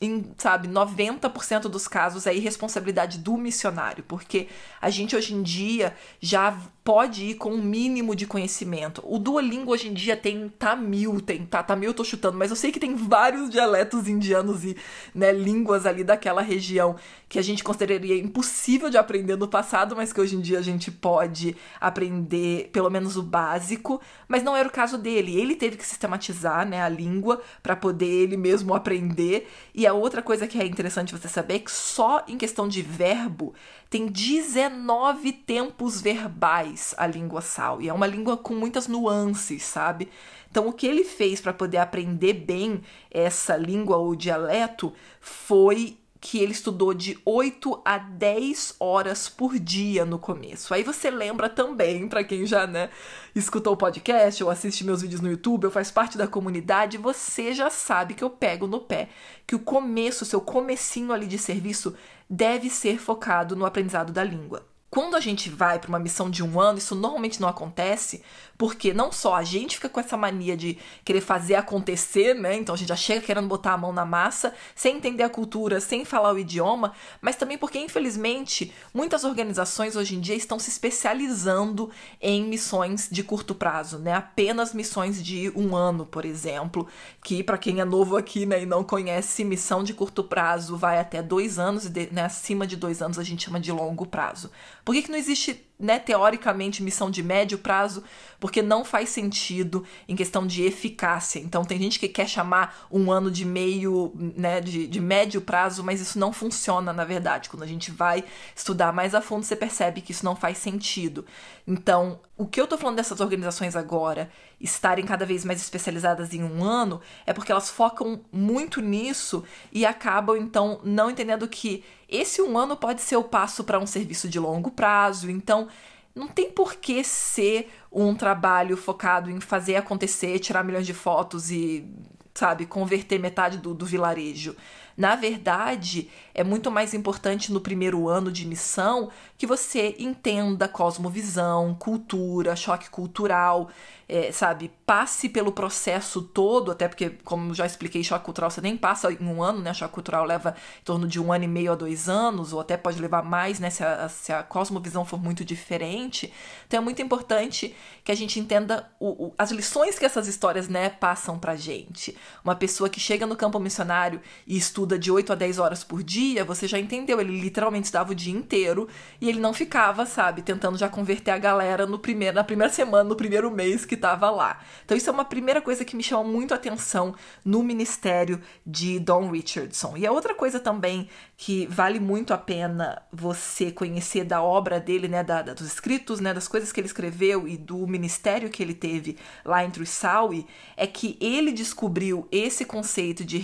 em, 0.00 0.32
sabe, 0.38 0.66
90% 0.66 1.62
dos 1.62 1.86
casos 1.86 2.26
é 2.26 2.34
irresponsabilidade 2.34 3.18
do 3.18 3.36
missionário, 3.36 4.02
porque 4.04 4.48
a 4.80 4.88
gente 4.88 5.14
hoje 5.14 5.34
em 5.34 5.42
dia 5.42 5.94
já 6.20 6.58
pode 6.90 7.24
ir 7.24 7.34
com 7.34 7.52
um 7.52 7.62
mínimo 7.62 8.16
de 8.16 8.26
conhecimento. 8.26 9.00
O 9.06 9.16
Duolingo 9.16 9.70
hoje 9.70 9.86
em 9.86 9.94
dia 9.94 10.16
tem 10.16 10.48
Tamil, 10.48 11.20
tem 11.20 11.46
tá, 11.46 11.62
Tamil 11.62 11.90
eu 11.90 11.94
tô 11.94 12.02
chutando, 12.02 12.36
mas 12.36 12.50
eu 12.50 12.56
sei 12.56 12.72
que 12.72 12.80
tem 12.80 12.96
vários 12.96 13.48
dialetos 13.48 14.08
indianos 14.08 14.64
e 14.64 14.76
né, 15.14 15.32
línguas 15.32 15.86
ali 15.86 16.02
daquela 16.02 16.42
região 16.42 16.96
que 17.28 17.38
a 17.38 17.42
gente 17.42 17.62
consideraria 17.62 18.16
impossível 18.16 18.90
de 18.90 18.98
aprender 18.98 19.36
no 19.36 19.46
passado, 19.46 19.94
mas 19.94 20.12
que 20.12 20.20
hoje 20.20 20.34
em 20.34 20.40
dia 20.40 20.58
a 20.58 20.62
gente 20.62 20.90
pode 20.90 21.56
aprender 21.80 22.68
pelo 22.72 22.90
menos 22.90 23.16
o 23.16 23.22
básico, 23.22 24.00
mas 24.26 24.42
não 24.42 24.56
era 24.56 24.68
o 24.68 24.72
caso 24.72 24.98
dele. 24.98 25.38
Ele 25.38 25.54
teve 25.54 25.76
que 25.76 25.86
sistematizar, 25.86 26.66
né, 26.68 26.82
a 26.82 26.88
língua 26.88 27.40
para 27.62 27.76
poder 27.76 28.04
ele 28.04 28.36
mesmo 28.36 28.74
aprender. 28.74 29.48
E 29.72 29.86
a 29.86 29.92
outra 29.92 30.22
coisa 30.22 30.44
que 30.48 30.60
é 30.60 30.66
interessante 30.66 31.16
você 31.16 31.28
saber 31.28 31.54
é 31.54 31.58
que 31.60 31.70
só 31.70 32.24
em 32.26 32.36
questão 32.36 32.66
de 32.66 32.82
verbo 32.82 33.54
tem 33.90 34.06
19 34.06 35.32
tempos 35.32 36.00
verbais 36.00 36.94
a 36.96 37.08
língua 37.08 37.40
sal. 37.40 37.82
E 37.82 37.88
é 37.88 37.92
uma 37.92 38.06
língua 38.06 38.36
com 38.36 38.54
muitas 38.54 38.86
nuances, 38.86 39.64
sabe? 39.64 40.08
Então, 40.48 40.68
o 40.68 40.72
que 40.72 40.86
ele 40.86 41.02
fez 41.02 41.40
para 41.40 41.52
poder 41.52 41.78
aprender 41.78 42.34
bem 42.34 42.82
essa 43.10 43.56
língua 43.56 43.96
ou 43.96 44.14
dialeto 44.14 44.92
foi 45.20 45.98
que 46.20 46.38
ele 46.38 46.52
estudou 46.52 46.92
de 46.92 47.18
8 47.24 47.80
a 47.82 47.96
10 47.96 48.76
horas 48.78 49.28
por 49.28 49.58
dia 49.58 50.04
no 50.04 50.18
começo. 50.18 50.74
Aí 50.74 50.82
você 50.82 51.10
lembra 51.10 51.48
também, 51.48 52.06
para 52.06 52.22
quem 52.22 52.44
já, 52.44 52.66
né, 52.66 52.90
escutou 53.34 53.72
o 53.72 53.76
podcast 53.76 54.44
ou 54.44 54.50
assiste 54.50 54.84
meus 54.84 55.00
vídeos 55.00 55.22
no 55.22 55.30
YouTube, 55.30 55.64
ou 55.64 55.70
faz 55.70 55.90
parte 55.90 56.18
da 56.18 56.28
comunidade, 56.28 56.98
você 56.98 57.54
já 57.54 57.70
sabe 57.70 58.12
que 58.12 58.22
eu 58.22 58.28
pego 58.28 58.66
no 58.66 58.80
pé, 58.80 59.08
que 59.46 59.54
o 59.54 59.60
começo, 59.60 60.26
seu 60.26 60.42
comecinho 60.42 61.10
ali 61.10 61.26
de 61.26 61.38
serviço 61.38 61.96
deve 62.30 62.70
ser 62.70 63.00
focado 63.00 63.56
no 63.56 63.66
aprendizado 63.66 64.12
da 64.12 64.22
língua. 64.22 64.64
Quando 64.88 65.16
a 65.16 65.20
gente 65.20 65.50
vai 65.50 65.78
para 65.78 65.88
uma 65.88 65.98
missão 65.98 66.30
de 66.30 66.42
um 66.42 66.60
ano, 66.60 66.78
isso 66.78 66.94
normalmente 66.94 67.40
não 67.40 67.48
acontece, 67.48 68.22
porque 68.60 68.92
não 68.92 69.10
só 69.10 69.36
a 69.36 69.42
gente 69.42 69.76
fica 69.76 69.88
com 69.88 70.00
essa 70.00 70.18
mania 70.18 70.54
de 70.54 70.76
querer 71.02 71.22
fazer 71.22 71.54
acontecer, 71.54 72.34
né? 72.34 72.56
Então 72.56 72.74
a 72.74 72.76
gente 72.76 72.90
já 72.90 72.94
chega 72.94 73.24
querendo 73.24 73.48
botar 73.48 73.72
a 73.72 73.78
mão 73.78 73.90
na 73.90 74.04
massa, 74.04 74.52
sem 74.74 74.98
entender 74.98 75.22
a 75.22 75.30
cultura, 75.30 75.80
sem 75.80 76.04
falar 76.04 76.34
o 76.34 76.38
idioma, 76.38 76.92
mas 77.22 77.36
também 77.36 77.56
porque, 77.56 77.78
infelizmente, 77.78 78.70
muitas 78.92 79.24
organizações 79.24 79.96
hoje 79.96 80.14
em 80.14 80.20
dia 80.20 80.34
estão 80.34 80.58
se 80.58 80.68
especializando 80.68 81.90
em 82.20 82.44
missões 82.44 83.08
de 83.10 83.22
curto 83.22 83.54
prazo, 83.54 83.98
né? 83.98 84.12
Apenas 84.12 84.74
missões 84.74 85.24
de 85.24 85.50
um 85.56 85.74
ano, 85.74 86.04
por 86.04 86.26
exemplo, 86.26 86.86
que 87.24 87.42
para 87.42 87.56
quem 87.56 87.80
é 87.80 87.84
novo 87.86 88.14
aqui 88.14 88.44
né, 88.44 88.62
e 88.62 88.66
não 88.66 88.84
conhece, 88.84 89.42
missão 89.42 89.82
de 89.82 89.94
curto 89.94 90.22
prazo 90.22 90.76
vai 90.76 90.98
até 90.98 91.22
dois 91.22 91.58
anos, 91.58 91.86
e 91.86 92.10
né, 92.12 92.24
acima 92.24 92.66
de 92.66 92.76
dois 92.76 93.00
anos 93.00 93.18
a 93.18 93.22
gente 93.22 93.42
chama 93.42 93.58
de 93.58 93.72
longo 93.72 94.04
prazo. 94.04 94.50
Por 94.84 94.94
que, 94.94 95.04
que 95.04 95.10
não 95.10 95.18
existe, 95.18 95.66
né, 95.80 95.98
teoricamente, 95.98 96.82
missão 96.82 97.10
de 97.10 97.22
médio 97.22 97.58
prazo? 97.58 98.04
Porque 98.38 98.62
não 98.62 98.84
faz 98.84 99.08
sentido 99.08 99.84
em 100.06 100.14
questão 100.14 100.46
de 100.46 100.62
eficácia. 100.62 101.38
Então, 101.38 101.64
tem 101.64 101.78
gente 101.78 101.98
que 101.98 102.08
quer 102.08 102.28
chamar 102.28 102.86
um 102.90 103.10
ano 103.10 103.30
de 103.30 103.44
meio, 103.44 104.12
né, 104.14 104.60
de, 104.60 104.86
de 104.86 105.00
médio 105.00 105.40
prazo, 105.40 105.82
mas 105.82 106.00
isso 106.00 106.18
não 106.18 106.32
funciona, 106.32 106.92
na 106.92 107.04
verdade. 107.04 107.48
Quando 107.48 107.62
a 107.62 107.66
gente 107.66 107.90
vai 107.90 108.22
estudar 108.54 108.92
mais 108.92 109.14
a 109.14 109.20
fundo, 109.20 109.44
você 109.44 109.56
percebe 109.56 110.00
que 110.00 110.12
isso 110.12 110.24
não 110.24 110.36
faz 110.36 110.58
sentido. 110.58 111.24
Então, 111.66 112.20
o 112.36 112.46
que 112.46 112.60
eu 112.60 112.66
tô 112.66 112.78
falando 112.78 112.96
dessas 112.96 113.20
organizações 113.20 113.76
agora 113.76 114.30
estarem 114.60 115.04
cada 115.04 115.24
vez 115.24 115.44
mais 115.44 115.60
especializadas 115.60 116.34
em 116.34 116.44
um 116.44 116.62
ano 116.62 117.00
é 117.24 117.32
porque 117.32 117.50
elas 117.50 117.70
focam 117.70 118.20
muito 118.30 118.80
nisso 118.80 119.42
e 119.72 119.86
acabam, 119.86 120.36
então, 120.36 120.80
não 120.84 121.10
entendendo 121.10 121.48
que 121.48 121.82
esse 122.08 122.42
um 122.42 122.58
ano 122.58 122.76
pode 122.76 123.00
ser 123.00 123.16
o 123.16 123.24
passo 123.24 123.64
para 123.64 123.78
um 123.78 123.86
serviço 123.86 124.28
de 124.28 124.38
longo 124.38 124.70
prazo, 124.70 125.30
então 125.30 125.68
não 126.14 126.28
tem 126.28 126.50
por 126.50 126.74
que 126.74 127.02
ser 127.02 127.72
um 127.90 128.14
trabalho 128.14 128.76
focado 128.76 129.30
em 129.30 129.40
fazer 129.40 129.76
acontecer, 129.76 130.38
tirar 130.38 130.62
milhões 130.62 130.86
de 130.86 130.92
fotos 130.92 131.50
e, 131.50 131.88
sabe, 132.34 132.66
converter 132.66 133.18
metade 133.18 133.58
do, 133.58 133.72
do 133.72 133.86
vilarejo. 133.86 134.56
Na 135.00 135.16
verdade, 135.16 136.10
é 136.34 136.44
muito 136.44 136.70
mais 136.70 136.92
importante 136.92 137.50
no 137.50 137.58
primeiro 137.58 138.06
ano 138.06 138.30
de 138.30 138.46
missão 138.46 139.08
que 139.38 139.46
você 139.46 139.96
entenda 139.98 140.68
cosmovisão, 140.68 141.74
cultura, 141.74 142.54
choque 142.54 142.90
cultural, 142.90 143.70
é, 144.06 144.30
sabe, 144.30 144.70
passe 144.84 145.30
pelo 145.30 145.52
processo 145.52 146.20
todo, 146.20 146.70
até 146.70 146.86
porque, 146.86 147.10
como 147.24 147.54
já 147.54 147.64
expliquei, 147.64 148.04
choque 148.04 148.24
cultural 148.24 148.50
você 148.50 148.60
nem 148.60 148.76
passa 148.76 149.10
em 149.10 149.24
um 149.24 149.42
ano, 149.42 149.60
né? 149.60 149.72
Choque 149.72 149.94
cultural 149.94 150.26
leva 150.26 150.54
em 150.80 150.84
torno 150.84 151.06
de 151.06 151.18
um 151.18 151.32
ano 151.32 151.44
e 151.44 151.48
meio 151.48 151.72
a 151.72 151.74
dois 151.74 152.06
anos, 152.06 152.52
ou 152.52 152.60
até 152.60 152.76
pode 152.76 153.00
levar 153.00 153.22
mais, 153.22 153.58
né? 153.58 153.70
Se 153.70 153.82
a, 153.82 154.08
se 154.10 154.32
a 154.32 154.42
cosmovisão 154.42 155.04
for 155.06 155.18
muito 155.18 155.44
diferente. 155.44 156.30
Então 156.66 156.78
é 156.78 156.82
muito 156.82 157.00
importante 157.00 157.74
que 158.04 158.12
a 158.12 158.14
gente 158.14 158.38
entenda 158.38 158.90
o, 158.98 159.26
o, 159.26 159.34
as 159.38 159.50
lições 159.50 159.98
que 159.98 160.04
essas 160.04 160.26
histórias, 160.26 160.68
né, 160.68 160.90
passam 160.90 161.38
pra 161.38 161.56
gente. 161.56 162.14
Uma 162.44 162.54
pessoa 162.54 162.90
que 162.90 163.00
chega 163.00 163.26
no 163.26 163.36
campo 163.36 163.58
missionário 163.58 164.20
e 164.46 164.56
estuda 164.56 164.89
de 164.98 165.10
8 165.10 165.32
a 165.32 165.36
10 165.36 165.58
horas 165.58 165.84
por 165.84 166.02
dia, 166.02 166.44
você 166.44 166.66
já 166.66 166.78
entendeu, 166.78 167.20
ele 167.20 167.40
literalmente 167.40 167.86
estava 167.86 168.12
o 168.12 168.14
dia 168.14 168.32
inteiro 168.32 168.88
e 169.20 169.28
ele 169.28 169.40
não 169.40 169.52
ficava, 169.52 170.06
sabe, 170.06 170.42
tentando 170.42 170.78
já 170.78 170.88
converter 170.88 171.30
a 171.30 171.38
galera 171.38 171.86
no 171.86 171.98
primeiro, 171.98 172.36
na 172.36 172.44
primeira 172.44 172.72
semana, 172.72 173.04
no 173.04 173.16
primeiro 173.16 173.50
mês 173.50 173.84
que 173.84 173.94
estava 173.94 174.30
lá. 174.30 174.60
Então 174.84 174.96
isso 174.96 175.08
é 175.08 175.12
uma 175.12 175.24
primeira 175.24 175.60
coisa 175.60 175.84
que 175.84 175.96
me 175.96 176.02
chama 176.02 176.24
muito 176.24 176.52
a 176.52 176.56
atenção 176.56 177.14
no 177.44 177.62
ministério 177.62 178.40
de 178.66 178.98
Don 178.98 179.30
Richardson. 179.30 179.96
E 179.96 180.06
a 180.06 180.12
outra 180.12 180.34
coisa 180.34 180.60
também 180.60 181.08
que 181.36 181.66
vale 181.66 181.98
muito 181.98 182.34
a 182.34 182.38
pena 182.38 183.02
você 183.12 183.70
conhecer 183.70 184.24
da 184.24 184.42
obra 184.42 184.78
dele, 184.78 185.08
né, 185.08 185.22
da, 185.24 185.42
da, 185.42 185.54
dos 185.54 185.66
escritos, 185.66 186.20
né, 186.20 186.34
das 186.34 186.46
coisas 186.46 186.70
que 186.70 186.80
ele 186.80 186.86
escreveu 186.86 187.48
e 187.48 187.56
do 187.56 187.86
ministério 187.86 188.50
que 188.50 188.62
ele 188.62 188.74
teve 188.74 189.16
lá 189.44 189.64
entre 189.64 189.82
os 189.82 189.88
Saui, 189.88 190.46
é 190.76 190.86
que 190.86 191.16
ele 191.20 191.52
descobriu 191.52 192.28
esse 192.30 192.64
conceito 192.64 193.24
de, 193.24 193.38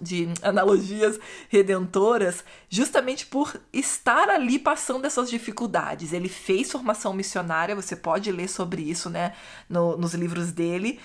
de 0.00 0.28
analogias 0.78 1.18
redentoras 1.48 2.44
justamente 2.68 3.26
por 3.26 3.60
estar 3.72 4.28
ali 4.30 4.58
passando 4.58 5.04
essas 5.04 5.28
dificuldades. 5.28 6.12
Ele 6.12 6.28
fez 6.28 6.70
formação 6.70 7.12
missionária, 7.12 7.74
você 7.74 7.96
pode 7.96 8.30
ler 8.30 8.48
sobre 8.48 8.82
isso, 8.82 9.10
né, 9.10 9.34
no, 9.68 9.96
nos 9.96 10.14
livros 10.14 10.52
dele, 10.52 11.00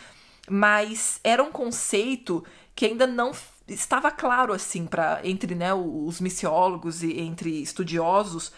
mas 0.50 1.20
era 1.24 1.44
um 1.44 1.52
conceito 1.52 2.44
que 2.76 2.86
ainda 2.86 3.08
não 3.08 3.32
estava 3.68 4.12
claro 4.12 4.54
assim 4.54 4.86
para 4.86 5.22
entre 5.24 5.56
né, 5.56 5.74
os 5.74 6.20
missiólogos 6.20 7.02
e 7.02 7.20
entre 7.20 7.62
estudiosos 7.62 8.52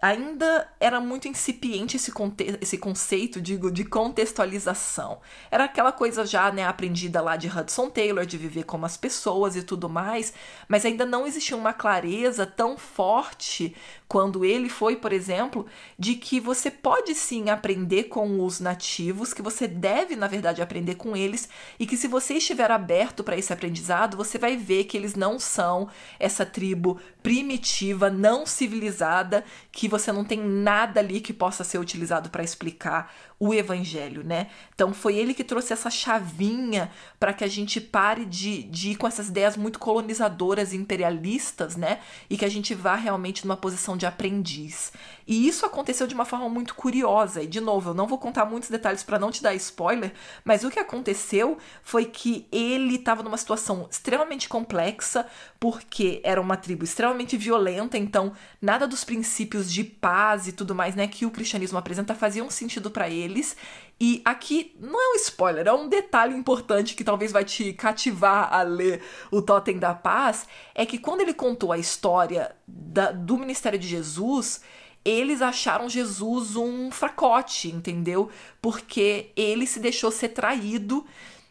ainda 0.00 0.70
era 0.78 1.00
muito 1.00 1.26
incipiente 1.26 1.96
esse, 1.96 2.12
esse 2.60 2.78
conceito, 2.78 3.40
digo, 3.40 3.70
de 3.70 3.84
contextualização. 3.84 5.20
Era 5.50 5.64
aquela 5.64 5.92
coisa 5.92 6.26
já, 6.26 6.52
né, 6.52 6.64
aprendida 6.64 7.20
lá 7.20 7.36
de 7.36 7.48
Hudson 7.48 7.88
Taylor, 7.88 8.26
de 8.26 8.36
viver 8.36 8.64
como 8.64 8.84
as 8.84 8.96
pessoas 8.96 9.56
e 9.56 9.62
tudo 9.62 9.88
mais, 9.88 10.34
mas 10.68 10.84
ainda 10.84 11.06
não 11.06 11.26
existia 11.26 11.56
uma 11.56 11.72
clareza 11.72 12.46
tão 12.46 12.76
forte 12.76 13.74
quando 14.08 14.44
ele 14.44 14.68
foi, 14.68 14.96
por 14.96 15.12
exemplo, 15.12 15.66
de 15.98 16.14
que 16.14 16.38
você 16.38 16.70
pode 16.70 17.14
sim 17.14 17.50
aprender 17.50 18.04
com 18.04 18.44
os 18.44 18.60
nativos, 18.60 19.34
que 19.34 19.42
você 19.42 19.66
deve, 19.66 20.14
na 20.14 20.28
verdade, 20.28 20.62
aprender 20.62 20.94
com 20.94 21.16
eles, 21.16 21.48
e 21.78 21.86
que 21.86 21.96
se 21.96 22.06
você 22.06 22.34
estiver 22.34 22.70
aberto 22.70 23.24
para 23.24 23.36
esse 23.36 23.52
aprendizado, 23.52 24.16
você 24.16 24.38
vai 24.38 24.56
ver 24.56 24.84
que 24.84 24.96
eles 24.96 25.14
não 25.16 25.38
são 25.40 25.88
essa 26.20 26.46
tribo 26.46 27.00
primitiva, 27.22 28.08
não 28.08 28.46
civilizada, 28.46 29.44
que 29.72 29.88
você 29.88 30.12
não 30.12 30.24
tem 30.24 30.38
nada 30.40 31.00
ali 31.00 31.20
que 31.20 31.32
possa 31.32 31.64
ser 31.64 31.78
utilizado 31.78 32.30
para 32.30 32.44
explicar 32.44 33.12
o 33.38 33.52
evangelho, 33.52 34.24
né? 34.24 34.48
Então 34.74 34.94
foi 34.94 35.16
ele 35.16 35.34
que 35.34 35.44
trouxe 35.44 35.72
essa 35.72 35.90
chavinha 35.90 36.90
para 37.20 37.34
que 37.34 37.44
a 37.44 37.48
gente 37.48 37.80
pare 37.80 38.24
de, 38.24 38.62
de 38.62 38.90
ir 38.90 38.96
com 38.96 39.06
essas 39.06 39.28
ideias 39.28 39.56
muito 39.56 39.78
colonizadoras 39.78 40.72
e 40.72 40.76
imperialistas, 40.76 41.76
né? 41.76 42.00
E 42.30 42.36
que 42.38 42.44
a 42.44 42.50
gente 42.50 42.74
vá 42.74 42.94
realmente 42.94 43.44
numa 43.44 43.56
posição 43.56 43.96
de 43.96 44.06
aprendiz. 44.06 44.92
E 45.26 45.46
isso 45.46 45.66
aconteceu 45.66 46.06
de 46.06 46.14
uma 46.14 46.24
forma 46.24 46.48
muito 46.48 46.74
curiosa. 46.74 47.42
E 47.42 47.46
de 47.46 47.60
novo, 47.60 47.90
eu 47.90 47.94
não 47.94 48.06
vou 48.06 48.18
contar 48.18 48.46
muitos 48.46 48.70
detalhes 48.70 49.02
para 49.02 49.18
não 49.18 49.30
te 49.30 49.42
dar 49.42 49.54
spoiler, 49.54 50.12
mas 50.44 50.64
o 50.64 50.70
que 50.70 50.78
aconteceu 50.78 51.58
foi 51.82 52.06
que 52.06 52.46
ele 52.50 52.96
estava 52.96 53.22
numa 53.22 53.36
situação 53.36 53.86
extremamente 53.90 54.48
complexa, 54.48 55.26
porque 55.60 56.20
era 56.24 56.40
uma 56.40 56.56
tribo 56.56 56.84
extremamente 56.84 57.36
violenta, 57.36 57.98
então 57.98 58.32
nada 58.60 58.86
dos 58.86 59.04
princípios 59.04 59.72
de 59.72 59.84
paz 59.84 60.48
e 60.48 60.52
tudo 60.52 60.74
mais, 60.74 60.94
né, 60.94 61.06
que 61.06 61.26
o 61.26 61.30
cristianismo 61.30 61.78
apresenta 61.78 62.14
faziam 62.14 62.48
sentido 62.48 62.90
para 62.90 63.08
ele 63.10 63.26
deles. 63.26 63.56
E 63.98 64.20
aqui 64.24 64.76
não 64.78 65.00
é 65.00 65.14
um 65.14 65.16
spoiler, 65.16 65.66
é 65.66 65.72
um 65.72 65.88
detalhe 65.88 66.34
importante 66.34 66.94
que 66.94 67.02
talvez 67.02 67.32
vai 67.32 67.44
te 67.44 67.72
cativar 67.72 68.52
a 68.52 68.62
ler 68.62 69.02
o 69.30 69.40
Totem 69.40 69.78
da 69.78 69.94
Paz, 69.94 70.46
é 70.74 70.84
que 70.84 70.98
quando 70.98 71.22
ele 71.22 71.32
contou 71.32 71.72
a 71.72 71.78
história 71.78 72.54
da, 72.66 73.10
do 73.10 73.38
ministério 73.38 73.78
de 73.78 73.88
Jesus, 73.88 74.60
eles 75.06 75.40
acharam 75.40 75.88
Jesus 75.88 76.56
um 76.56 76.90
fracote, 76.90 77.68
entendeu? 77.68 78.28
Porque 78.60 79.30
ele 79.36 79.64
se 79.64 79.78
deixou 79.78 80.10
ser 80.10 80.30
traído 80.30 81.06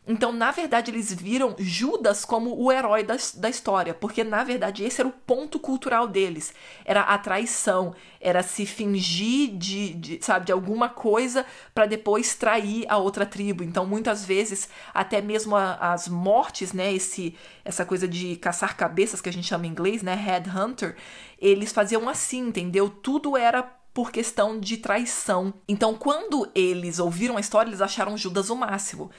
Então, 0.07 0.31
na 0.31 0.51
verdade, 0.51 0.91
eles 0.91 1.11
viram 1.11 1.55
Judas 1.57 2.23
como 2.23 2.55
o 2.55 2.71
herói 2.71 3.03
da, 3.03 3.15
da 3.35 3.49
história, 3.49 3.93
porque 3.93 4.23
na 4.23 4.43
verdade 4.43 4.83
esse 4.83 5.01
era 5.01 5.07
o 5.07 5.11
ponto 5.11 5.59
cultural 5.59 6.07
deles. 6.07 6.53
Era 6.85 7.01
a 7.01 7.17
traição, 7.17 7.95
era 8.21 8.43
se 8.43 8.65
fingir 8.67 9.57
de, 9.57 9.93
de 9.95 10.19
sabe, 10.23 10.45
de 10.45 10.51
alguma 10.51 10.89
coisa 10.89 11.43
para 11.73 11.87
depois 11.87 12.35
trair 12.35 12.85
a 12.87 12.97
outra 12.97 13.25
tribo. 13.25 13.63
Então, 13.63 13.85
muitas 13.85 14.23
vezes, 14.23 14.69
até 14.93 15.21
mesmo 15.21 15.55
a, 15.55 15.93
as 15.93 16.07
mortes, 16.07 16.71
né, 16.71 16.93
esse 16.93 17.35
essa 17.63 17.83
coisa 17.83 18.07
de 18.07 18.35
caçar 18.35 18.77
cabeças 18.77 19.21
que 19.21 19.29
a 19.29 19.33
gente 19.33 19.47
chama 19.47 19.65
em 19.65 19.71
inglês, 19.71 20.03
né, 20.03 20.13
headhunter, 20.13 20.95
eles 21.39 21.71
faziam 21.71 22.07
assim, 22.07 22.47
entendeu? 22.47 22.89
Tudo 22.89 23.35
era 23.35 23.63
por 23.95 24.11
questão 24.11 24.59
de 24.59 24.75
traição. 24.75 25.53
Então, 25.69 25.95
quando 25.95 26.51
eles 26.53 26.99
ouviram 26.99 27.37
a 27.37 27.39
história, 27.39 27.69
eles 27.69 27.79
acharam 27.79 28.17
Judas 28.17 28.49
o 28.49 28.55
máximo. 28.55 29.09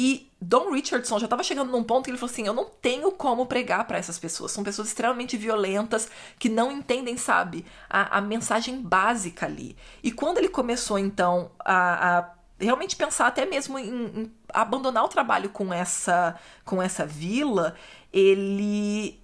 E 0.00 0.30
Don 0.40 0.70
Richardson 0.70 1.18
já 1.18 1.26
estava 1.26 1.42
chegando 1.42 1.72
num 1.72 1.82
ponto 1.82 2.04
que 2.04 2.10
ele 2.12 2.18
falou 2.18 2.30
assim: 2.30 2.46
eu 2.46 2.54
não 2.54 2.66
tenho 2.66 3.10
como 3.10 3.46
pregar 3.46 3.84
para 3.84 3.98
essas 3.98 4.16
pessoas. 4.16 4.52
São 4.52 4.62
pessoas 4.62 4.86
extremamente 4.86 5.36
violentas 5.36 6.08
que 6.38 6.48
não 6.48 6.70
entendem, 6.70 7.16
sabe, 7.16 7.66
a, 7.90 8.18
a 8.18 8.20
mensagem 8.20 8.80
básica 8.80 9.46
ali. 9.46 9.76
E 10.00 10.12
quando 10.12 10.38
ele 10.38 10.48
começou, 10.48 11.00
então, 11.00 11.50
a, 11.58 12.18
a 12.18 12.32
realmente 12.60 12.94
pensar 12.94 13.26
até 13.26 13.44
mesmo 13.44 13.76
em, 13.76 13.88
em, 13.88 14.32
abandonar 14.54 15.04
o 15.04 15.08
trabalho 15.08 15.48
com 15.48 15.72
essa 15.72 16.36
com 16.64 16.80
essa 16.80 17.04
vila, 17.04 17.74
ele 18.12 19.20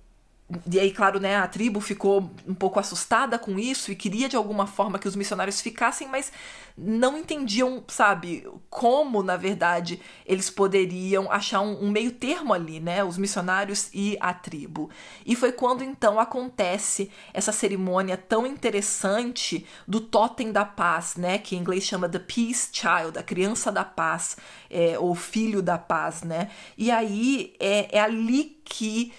e 0.70 0.78
aí, 0.78 0.90
claro, 0.90 1.18
né, 1.18 1.36
a 1.36 1.46
tribo 1.48 1.80
ficou 1.80 2.30
um 2.46 2.54
pouco 2.54 2.78
assustada 2.78 3.38
com 3.38 3.58
isso 3.58 3.90
e 3.90 3.96
queria 3.96 4.28
de 4.28 4.36
alguma 4.36 4.66
forma 4.66 4.98
que 4.98 5.08
os 5.08 5.16
missionários 5.16 5.60
ficassem, 5.60 6.06
mas 6.08 6.30
não 6.76 7.16
entendiam, 7.16 7.84
sabe, 7.86 8.46
como, 8.68 9.22
na 9.22 9.36
verdade, 9.36 10.00
eles 10.26 10.50
poderiam 10.50 11.30
achar 11.30 11.60
um, 11.60 11.84
um 11.84 11.90
meio 11.90 12.10
termo 12.10 12.52
ali, 12.52 12.80
né, 12.80 13.04
os 13.04 13.16
missionários 13.16 13.88
e 13.94 14.16
a 14.20 14.34
tribo. 14.34 14.90
E 15.24 15.36
foi 15.36 15.52
quando 15.52 15.84
então 15.84 16.18
acontece 16.18 17.10
essa 17.32 17.52
cerimônia 17.52 18.16
tão 18.16 18.44
interessante 18.44 19.64
do 19.86 20.00
totem 20.00 20.50
da 20.50 20.64
paz, 20.64 21.14
né, 21.14 21.38
que 21.38 21.54
em 21.54 21.60
inglês 21.60 21.84
chama 21.84 22.08
The 22.08 22.18
Peace 22.18 22.70
Child, 22.72 23.18
a 23.18 23.22
criança 23.22 23.70
da 23.70 23.84
paz, 23.84 24.36
é, 24.68 24.98
ou 24.98 25.14
filho 25.14 25.62
da 25.62 25.78
paz, 25.78 26.22
né. 26.22 26.50
E 26.76 26.90
aí 26.90 27.54
é, 27.60 27.98
é 27.98 28.00
ali 28.00 28.60
que 28.64 29.12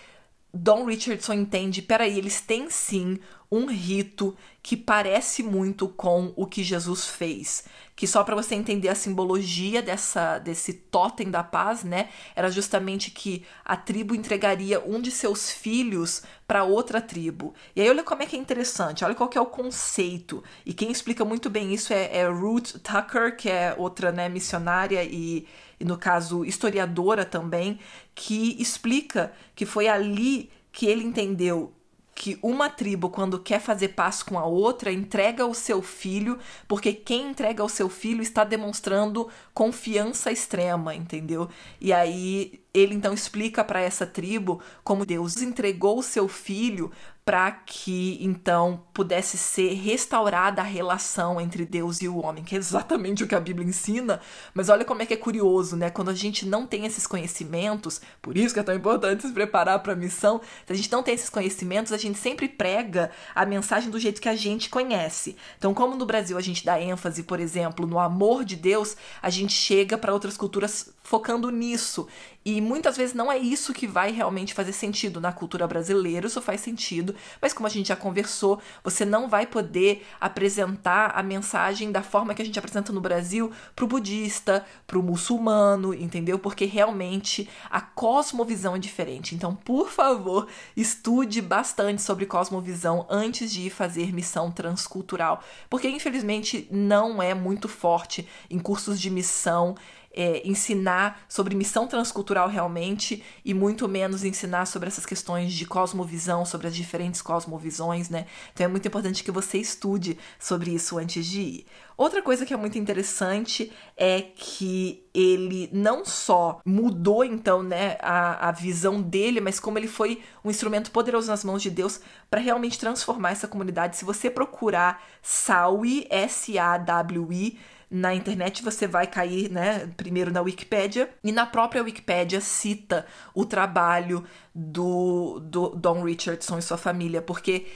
Don 0.57 0.85
Richardson 0.85 1.33
entende, 1.33 1.81
peraí, 1.81 2.17
eles 2.17 2.39
têm 2.39 2.69
sim 2.69 3.19
um 3.51 3.65
rito 3.65 4.35
que 4.63 4.77
parece 4.77 5.43
muito 5.43 5.87
com 5.87 6.33
o 6.35 6.45
que 6.45 6.63
Jesus 6.63 7.05
fez. 7.05 7.65
Que 7.95 8.05
só 8.05 8.23
para 8.23 8.35
você 8.35 8.55
entender 8.55 8.89
a 8.89 8.95
simbologia 8.95 9.81
dessa 9.81 10.37
desse 10.39 10.73
totem 10.73 11.31
da 11.31 11.43
paz, 11.43 11.83
né, 11.83 12.09
era 12.35 12.49
justamente 12.51 13.09
que 13.11 13.45
a 13.63 13.77
tribo 13.77 14.13
entregaria 14.13 14.83
um 14.85 15.01
de 15.01 15.11
seus 15.11 15.49
filhos 15.51 16.23
para 16.47 16.63
outra 16.63 16.99
tribo. 16.99 17.53
E 17.75 17.81
aí 17.81 17.89
olha 17.89 18.03
como 18.03 18.21
é 18.23 18.25
que 18.25 18.35
é 18.35 18.39
interessante, 18.39 19.05
olha 19.05 19.15
qual 19.15 19.29
que 19.29 19.37
é 19.37 19.41
o 19.41 19.45
conceito. 19.45 20.43
E 20.65 20.73
quem 20.73 20.91
explica 20.91 21.23
muito 21.23 21.49
bem 21.49 21.73
isso 21.73 21.93
é, 21.93 22.17
é 22.17 22.27
Ruth 22.27 22.73
Tucker, 22.83 23.37
que 23.37 23.49
é 23.49 23.73
outra 23.77 24.11
né, 24.11 24.27
missionária 24.29 25.03
e 25.03 25.47
e 25.79 25.85
no 25.85 25.97
caso 25.97 26.45
historiadora 26.45 27.25
também, 27.25 27.79
que 28.13 28.55
explica 28.61 29.33
que 29.55 29.65
foi 29.65 29.87
ali 29.87 30.49
que 30.71 30.85
ele 30.85 31.03
entendeu 31.03 31.73
que 32.15 32.39
uma 32.41 32.69
tribo, 32.69 33.09
quando 33.09 33.37
quer 33.37 33.59
fazer 33.59 33.89
paz 33.89 34.23
com 34.23 34.39
a 34.39 34.45
outra, 34.45 34.89
entrega 34.89 35.45
o 35.45 35.53
seu 35.53 35.81
filho, 35.81 36.39
porque 36.65 36.93
quem 36.93 37.29
entrega 37.29 37.61
o 37.61 37.67
seu 37.67 37.89
filho 37.89 38.21
está 38.21 38.45
demonstrando 38.45 39.29
confiança 39.53 40.31
extrema, 40.31 40.95
entendeu? 40.95 41.49
E 41.79 41.91
aí 41.91 42.61
ele 42.73 42.95
então 42.95 43.13
explica 43.13 43.65
para 43.65 43.81
essa 43.81 44.07
tribo 44.07 44.61
como 44.81 45.05
Deus 45.05 45.41
entregou 45.41 45.99
o 45.99 46.03
seu 46.03 46.29
filho 46.29 46.89
para 47.25 47.51
que 47.51 48.19
então 48.21 48.83
pudesse 48.93 49.35
ser 49.35 49.73
restaurada 49.73 50.61
a 50.61 50.63
relação 50.63 51.41
entre 51.41 51.65
Deus 51.65 51.99
e 52.03 52.07
o 52.07 52.23
homem, 52.23 52.43
que 52.43 52.53
é 52.53 52.59
exatamente 52.59 53.23
o 53.23 53.27
que 53.27 53.33
a 53.33 53.39
Bíblia 53.39 53.67
ensina. 53.67 54.21
Mas 54.53 54.69
olha 54.69 54.85
como 54.85 55.01
é 55.01 55.07
que 55.07 55.15
é 55.15 55.17
curioso, 55.17 55.75
né? 55.75 55.89
Quando 55.89 56.11
a 56.11 56.13
gente 56.13 56.45
não 56.45 56.67
tem 56.67 56.85
esses 56.85 57.07
conhecimentos, 57.07 57.99
por 58.21 58.37
isso 58.37 58.53
que 58.53 58.59
é 58.59 58.63
tão 58.63 58.75
importante 58.75 59.25
se 59.25 59.33
preparar 59.33 59.79
para 59.79 59.93
a 59.93 59.95
missão. 59.95 60.39
Se 60.67 60.71
a 60.71 60.75
gente 60.75 60.91
não 60.91 61.01
tem 61.01 61.15
esses 61.15 61.29
conhecimentos, 61.29 61.91
a 61.91 61.97
gente 61.97 62.19
sempre 62.19 62.47
prega 62.47 63.09
a 63.33 63.43
mensagem 63.43 63.89
do 63.89 63.99
jeito 63.99 64.21
que 64.21 64.29
a 64.29 64.35
gente 64.35 64.69
conhece. 64.69 65.35
Então, 65.57 65.73
como 65.73 65.95
no 65.95 66.05
Brasil 66.05 66.37
a 66.37 66.41
gente 66.41 66.63
dá 66.63 66.79
ênfase, 66.79 67.23
por 67.23 67.39
exemplo, 67.39 67.87
no 67.87 67.97
amor 67.97 68.45
de 68.45 68.55
Deus, 68.55 68.95
a 69.19 69.31
gente 69.31 69.51
chega 69.51 69.97
para 69.97 70.13
outras 70.13 70.37
culturas 70.37 70.93
focando 71.01 71.49
nisso. 71.49 72.07
E 72.47 72.61
muitas 72.61 72.95
vezes 72.95 73.15
não 73.15 73.31
é 73.31 73.39
isso 73.39 73.73
que 73.73 73.87
vai 73.87 74.11
realmente 74.11 74.53
fazer 74.53 74.71
sentido 74.71 75.19
na 75.19 75.33
cultura 75.33 75.65
brasileira, 75.65 76.27
isso 76.27 76.39
faz 76.39 76.61
sentido, 76.61 77.15
mas 77.41 77.53
como 77.53 77.65
a 77.65 77.69
gente 77.71 77.87
já 77.87 77.95
conversou, 77.95 78.61
você 78.83 79.03
não 79.03 79.27
vai 79.27 79.47
poder 79.47 80.05
apresentar 80.21 81.11
a 81.15 81.23
mensagem 81.23 81.91
da 81.91 82.03
forma 82.03 82.35
que 82.35 82.43
a 82.43 82.45
gente 82.45 82.59
apresenta 82.59 82.93
no 82.93 83.01
Brasil 83.01 83.51
pro 83.75 83.87
budista, 83.87 84.63
pro 84.85 85.01
muçulmano, 85.01 85.91
entendeu? 85.91 86.37
Porque 86.37 86.65
realmente 86.65 87.49
a 87.67 87.81
cosmovisão 87.81 88.75
é 88.75 88.79
diferente. 88.79 89.33
Então, 89.33 89.55
por 89.55 89.89
favor, 89.89 90.47
estude 90.77 91.41
bastante 91.41 92.03
sobre 92.03 92.27
cosmovisão 92.27 93.07
antes 93.09 93.51
de 93.51 93.63
ir 93.63 93.69
fazer 93.71 94.13
missão 94.13 94.51
transcultural, 94.51 95.43
porque 95.67 95.89
infelizmente 95.89 96.67
não 96.69 97.23
é 97.23 97.33
muito 97.33 97.67
forte 97.67 98.27
em 98.51 98.59
cursos 98.59 99.01
de 99.01 99.09
missão 99.09 99.75
é, 100.15 100.41
ensinar 100.47 101.25
sobre 101.27 101.55
missão 101.55 101.85
transcultural 101.85 102.47
realmente 102.47 103.21
e 103.43 103.53
muito 103.53 103.87
menos 103.87 104.23
ensinar 104.23 104.65
sobre 104.65 104.87
essas 104.87 105.05
questões 105.05 105.53
de 105.53 105.65
cosmovisão, 105.65 106.45
sobre 106.45 106.67
as 106.67 106.75
diferentes 106.75 107.21
cosmovisões, 107.21 108.09
né? 108.09 108.25
Então 108.53 108.65
é 108.65 108.69
muito 108.69 108.87
importante 108.87 109.23
que 109.23 109.31
você 109.31 109.57
estude 109.57 110.17
sobre 110.39 110.71
isso 110.71 110.97
antes 110.97 111.25
de 111.25 111.41
ir. 111.41 111.65
Outra 111.97 112.21
coisa 112.21 112.45
que 112.45 112.53
é 112.53 112.57
muito 112.57 112.77
interessante 112.77 113.71
é 113.95 114.21
que 114.21 115.05
ele 115.13 115.69
não 115.71 116.03
só 116.03 116.59
mudou 116.65 117.23
então 117.23 117.63
né, 117.63 117.97
a, 118.01 118.49
a 118.49 118.51
visão 118.51 119.01
dele, 119.01 119.39
mas 119.39 119.61
como 119.61 119.77
ele 119.77 119.87
foi 119.87 120.21
um 120.43 120.49
instrumento 120.49 120.91
poderoso 120.91 121.29
nas 121.29 121.43
mãos 121.45 121.61
de 121.61 121.69
Deus 121.69 122.01
para 122.29 122.41
realmente 122.41 122.77
transformar 122.77 123.31
essa 123.31 123.47
comunidade. 123.47 123.95
Se 123.95 124.03
você 124.03 124.29
procurar 124.29 125.01
Sawi, 125.21 126.05
S-A-W-I, 126.09 127.57
na 127.89 128.13
internet 128.13 128.63
você 128.63 128.87
vai 128.87 129.07
cair, 129.07 129.49
né, 129.49 129.87
primeiro 129.95 130.31
na 130.31 130.41
Wikipédia 130.41 131.09
e 131.23 131.31
na 131.31 131.45
própria 131.45 131.83
Wikipédia 131.83 132.41
cita 132.41 133.05
o 133.33 133.45
trabalho 133.45 134.23
do, 134.53 135.39
do 135.39 135.69
Don 135.69 136.03
Richardson 136.03 136.57
e 136.57 136.61
sua 136.61 136.77
família, 136.77 137.21
porque 137.21 137.67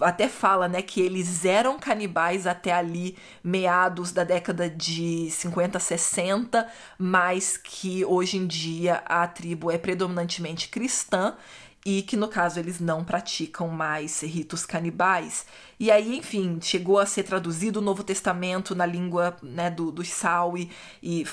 até 0.00 0.26
fala, 0.26 0.68
né, 0.68 0.80
que 0.80 1.00
eles 1.00 1.44
eram 1.44 1.78
canibais 1.78 2.46
até 2.46 2.72
ali 2.72 3.16
meados 3.44 4.10
da 4.10 4.24
década 4.24 4.70
de 4.70 5.30
50, 5.30 5.78
60, 5.78 6.66
mas 6.98 7.58
que 7.58 8.04
hoje 8.04 8.38
em 8.38 8.46
dia 8.46 9.02
a 9.04 9.26
tribo 9.26 9.70
é 9.70 9.76
predominantemente 9.76 10.68
cristã 10.68 11.36
e 11.84 12.02
que 12.02 12.16
no 12.16 12.28
caso 12.28 12.60
eles 12.60 12.78
não 12.78 13.04
praticam 13.04 13.68
mais 13.68 14.20
ritos 14.20 14.64
canibais. 14.64 15.44
E 15.80 15.90
aí, 15.90 16.16
enfim, 16.16 16.58
chegou 16.60 16.98
a 16.98 17.06
ser 17.06 17.24
traduzido 17.24 17.80
o 17.80 17.82
Novo 17.82 18.04
Testamento 18.04 18.74
na 18.74 18.86
língua 18.86 19.36
né, 19.42 19.70
do, 19.70 19.90
do 19.90 20.04
Saui 20.04 20.70
e, 21.02 21.26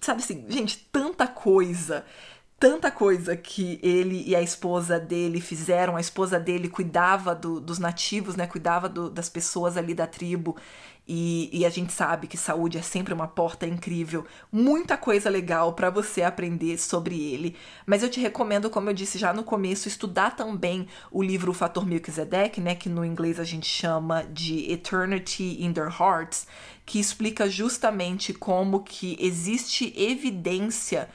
sabe 0.00 0.22
assim, 0.22 0.44
gente, 0.48 0.88
tanta 0.92 1.26
coisa 1.26 2.04
tanta 2.58 2.90
coisa 2.90 3.36
que 3.36 3.78
ele 3.82 4.24
e 4.26 4.34
a 4.34 4.42
esposa 4.42 4.98
dele 4.98 5.40
fizeram. 5.40 5.96
A 5.96 6.00
esposa 6.00 6.40
dele 6.40 6.68
cuidava 6.68 7.34
do, 7.34 7.60
dos 7.60 7.78
nativos, 7.78 8.36
né? 8.36 8.46
Cuidava 8.46 8.88
do, 8.88 9.08
das 9.08 9.28
pessoas 9.28 9.76
ali 9.76 9.94
da 9.94 10.06
tribo. 10.06 10.56
E, 11.10 11.48
e, 11.50 11.64
a 11.64 11.70
gente 11.70 11.90
sabe 11.90 12.26
que 12.26 12.36
saúde 12.36 12.76
é 12.76 12.82
sempre 12.82 13.14
uma 13.14 13.26
porta 13.26 13.66
incrível, 13.66 14.26
muita 14.52 14.94
coisa 14.94 15.30
legal 15.30 15.72
para 15.72 15.88
você 15.88 16.22
aprender 16.22 16.76
sobre 16.76 17.18
ele. 17.32 17.56
Mas 17.86 18.02
eu 18.02 18.10
te 18.10 18.20
recomendo, 18.20 18.68
como 18.68 18.90
eu 18.90 18.94
disse 18.94 19.16
já 19.16 19.32
no 19.32 19.42
começo, 19.42 19.88
estudar 19.88 20.36
também 20.36 20.86
o 21.10 21.22
livro 21.22 21.50
O 21.50 21.54
Fator 21.54 21.86
Melchizedek, 21.86 22.60
né, 22.60 22.74
que 22.74 22.90
no 22.90 23.06
inglês 23.06 23.40
a 23.40 23.44
gente 23.44 23.66
chama 23.66 24.22
de 24.24 24.70
Eternity 24.70 25.64
in 25.64 25.72
Their 25.72 25.88
Hearts, 25.98 26.46
que 26.84 27.00
explica 27.00 27.48
justamente 27.48 28.34
como 28.34 28.80
que 28.80 29.16
existe 29.18 29.94
evidência 29.96 31.08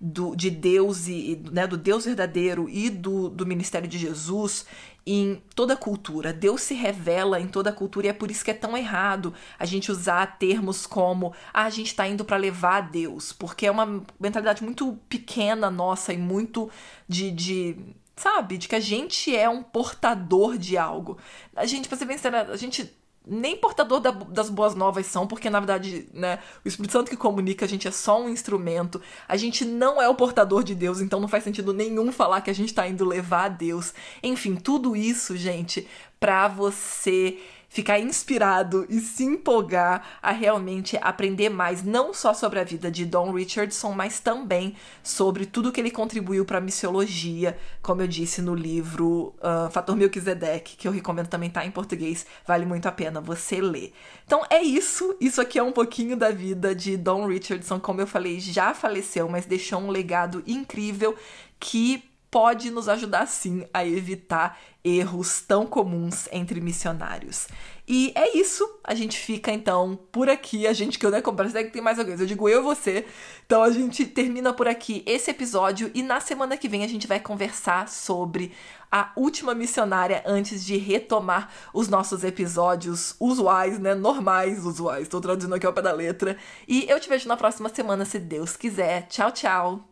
do, 0.00 0.34
de 0.34 0.48
Deus 0.48 1.06
e 1.08 1.40
né, 1.52 1.66
do 1.66 1.76
Deus 1.76 2.06
verdadeiro 2.06 2.68
e 2.68 2.88
do, 2.88 3.28
do 3.28 3.44
ministério 3.44 3.88
de 3.88 3.98
Jesus 3.98 4.64
em 5.06 5.42
toda 5.54 5.76
cultura. 5.76 6.32
Deus 6.32 6.62
se 6.62 6.74
revela 6.74 7.40
em 7.40 7.48
toda 7.48 7.72
cultura 7.72 8.06
e 8.06 8.10
é 8.10 8.12
por 8.12 8.30
isso 8.30 8.44
que 8.44 8.50
é 8.50 8.54
tão 8.54 8.76
errado 8.76 9.34
a 9.58 9.64
gente 9.64 9.90
usar 9.90 10.38
termos 10.38 10.86
como 10.86 11.34
ah, 11.52 11.64
a 11.64 11.70
gente 11.70 11.88
está 11.88 12.06
indo 12.06 12.24
para 12.24 12.36
levar 12.36 12.76
a 12.76 12.80
Deus, 12.80 13.32
porque 13.32 13.66
é 13.66 13.70
uma 13.70 14.02
mentalidade 14.18 14.62
muito 14.62 14.98
pequena 15.08 15.70
nossa 15.70 16.12
e 16.12 16.18
muito 16.18 16.70
de, 17.08 17.30
de 17.30 17.76
sabe, 18.16 18.58
de 18.58 18.68
que 18.68 18.74
a 18.74 18.80
gente 18.80 19.34
é 19.34 19.48
um 19.48 19.62
portador 19.62 20.56
de 20.58 20.76
algo. 20.76 21.18
A 21.56 21.66
gente, 21.66 21.88
pra 21.88 21.96
ser 21.96 22.04
bem 22.04 22.16
sincera, 22.16 22.52
a 22.52 22.56
gente 22.56 22.94
nem 23.26 23.56
portador 23.56 24.00
da, 24.00 24.10
das 24.10 24.48
boas 24.48 24.74
novas 24.74 25.06
são, 25.06 25.26
porque 25.26 25.50
na 25.50 25.60
verdade, 25.60 26.08
né, 26.12 26.38
o 26.64 26.68
Espírito 26.68 26.92
Santo 26.92 27.10
que 27.10 27.16
comunica, 27.16 27.64
a 27.64 27.68
gente 27.68 27.86
é 27.86 27.90
só 27.90 28.20
um 28.20 28.28
instrumento, 28.28 29.00
a 29.28 29.36
gente 29.36 29.64
não 29.64 30.00
é 30.00 30.08
o 30.08 30.14
portador 30.14 30.62
de 30.62 30.74
Deus, 30.74 31.00
então 31.00 31.20
não 31.20 31.28
faz 31.28 31.44
sentido 31.44 31.72
nenhum 31.72 32.10
falar 32.10 32.40
que 32.40 32.50
a 32.50 32.54
gente 32.54 32.74
tá 32.74 32.88
indo 32.88 33.04
levar 33.04 33.44
a 33.44 33.48
Deus. 33.48 33.92
Enfim, 34.22 34.56
tudo 34.56 34.96
isso, 34.96 35.36
gente, 35.36 35.86
pra 36.18 36.48
você 36.48 37.38
ficar 37.70 38.00
inspirado 38.00 38.84
e 38.90 38.98
se 38.98 39.22
empolgar 39.24 40.18
a 40.20 40.32
realmente 40.32 40.98
aprender 41.00 41.48
mais, 41.48 41.84
não 41.84 42.12
só 42.12 42.34
sobre 42.34 42.58
a 42.58 42.64
vida 42.64 42.90
de 42.90 43.06
Don 43.06 43.32
Richardson, 43.32 43.92
mas 43.92 44.18
também 44.18 44.74
sobre 45.04 45.46
tudo 45.46 45.70
que 45.70 45.80
ele 45.80 45.92
contribuiu 45.92 46.44
para 46.44 46.58
a 46.58 46.60
missiologia, 46.60 47.56
como 47.80 48.02
eu 48.02 48.08
disse 48.08 48.42
no 48.42 48.56
livro 48.56 49.32
uh, 49.38 49.70
Fator 49.70 49.94
Melquisedeque, 49.94 50.76
que 50.76 50.88
eu 50.88 50.92
recomendo 50.92 51.28
também 51.28 51.48
estar 51.48 51.60
tá 51.60 51.66
em 51.66 51.70
português, 51.70 52.26
vale 52.44 52.66
muito 52.66 52.86
a 52.86 52.92
pena 52.92 53.20
você 53.20 53.60
ler. 53.60 53.94
Então 54.26 54.44
é 54.50 54.60
isso, 54.60 55.16
isso 55.20 55.40
aqui 55.40 55.56
é 55.56 55.62
um 55.62 55.72
pouquinho 55.72 56.16
da 56.16 56.32
vida 56.32 56.74
de 56.74 56.96
Don 56.96 57.28
Richardson, 57.28 57.78
como 57.78 58.00
eu 58.00 58.06
falei, 58.06 58.40
já 58.40 58.74
faleceu, 58.74 59.28
mas 59.28 59.46
deixou 59.46 59.80
um 59.80 59.90
legado 59.90 60.42
incrível 60.44 61.14
que 61.60 62.09
pode 62.30 62.70
nos 62.70 62.88
ajudar 62.88 63.26
sim 63.26 63.66
a 63.74 63.84
evitar 63.84 64.58
erros 64.84 65.42
tão 65.42 65.66
comuns 65.66 66.28
entre 66.32 66.60
missionários. 66.60 67.48
E 67.86 68.12
é 68.14 68.38
isso. 68.38 68.64
A 68.84 68.94
gente 68.94 69.18
fica 69.18 69.50
então 69.50 69.98
por 70.12 70.28
aqui. 70.28 70.66
A 70.66 70.72
gente 70.72 70.98
que 70.98 71.04
eu 71.04 71.10
né, 71.10 71.20
parece 71.20 71.64
que 71.64 71.70
tem 71.70 71.82
mais 71.82 71.98
alguém. 71.98 72.16
Eu 72.16 72.26
digo 72.26 72.48
eu 72.48 72.60
e 72.60 72.62
você. 72.62 73.04
Então 73.44 73.62
a 73.62 73.70
gente 73.70 74.06
termina 74.06 74.52
por 74.52 74.68
aqui 74.68 75.02
esse 75.06 75.30
episódio 75.30 75.90
e 75.92 76.02
na 76.02 76.20
semana 76.20 76.56
que 76.56 76.68
vem 76.68 76.84
a 76.84 76.88
gente 76.88 77.08
vai 77.08 77.18
conversar 77.18 77.88
sobre 77.88 78.52
a 78.92 79.10
última 79.16 79.54
missionária 79.54 80.22
antes 80.24 80.64
de 80.64 80.76
retomar 80.76 81.50
os 81.74 81.88
nossos 81.88 82.22
episódios 82.22 83.16
usuais, 83.18 83.78
né? 83.78 83.94
Normais, 83.94 84.64
usuais. 84.64 85.02
Estou 85.02 85.20
traduzindo 85.20 85.54
aqui 85.54 85.66
ao 85.66 85.72
pé 85.72 85.82
da 85.82 85.92
letra. 85.92 86.36
E 86.68 86.86
eu 86.88 87.00
te 87.00 87.08
vejo 87.08 87.28
na 87.28 87.36
próxima 87.36 87.68
semana, 87.68 88.04
se 88.04 88.18
Deus 88.20 88.56
quiser. 88.56 89.08
Tchau, 89.08 89.32
tchau. 89.32 89.89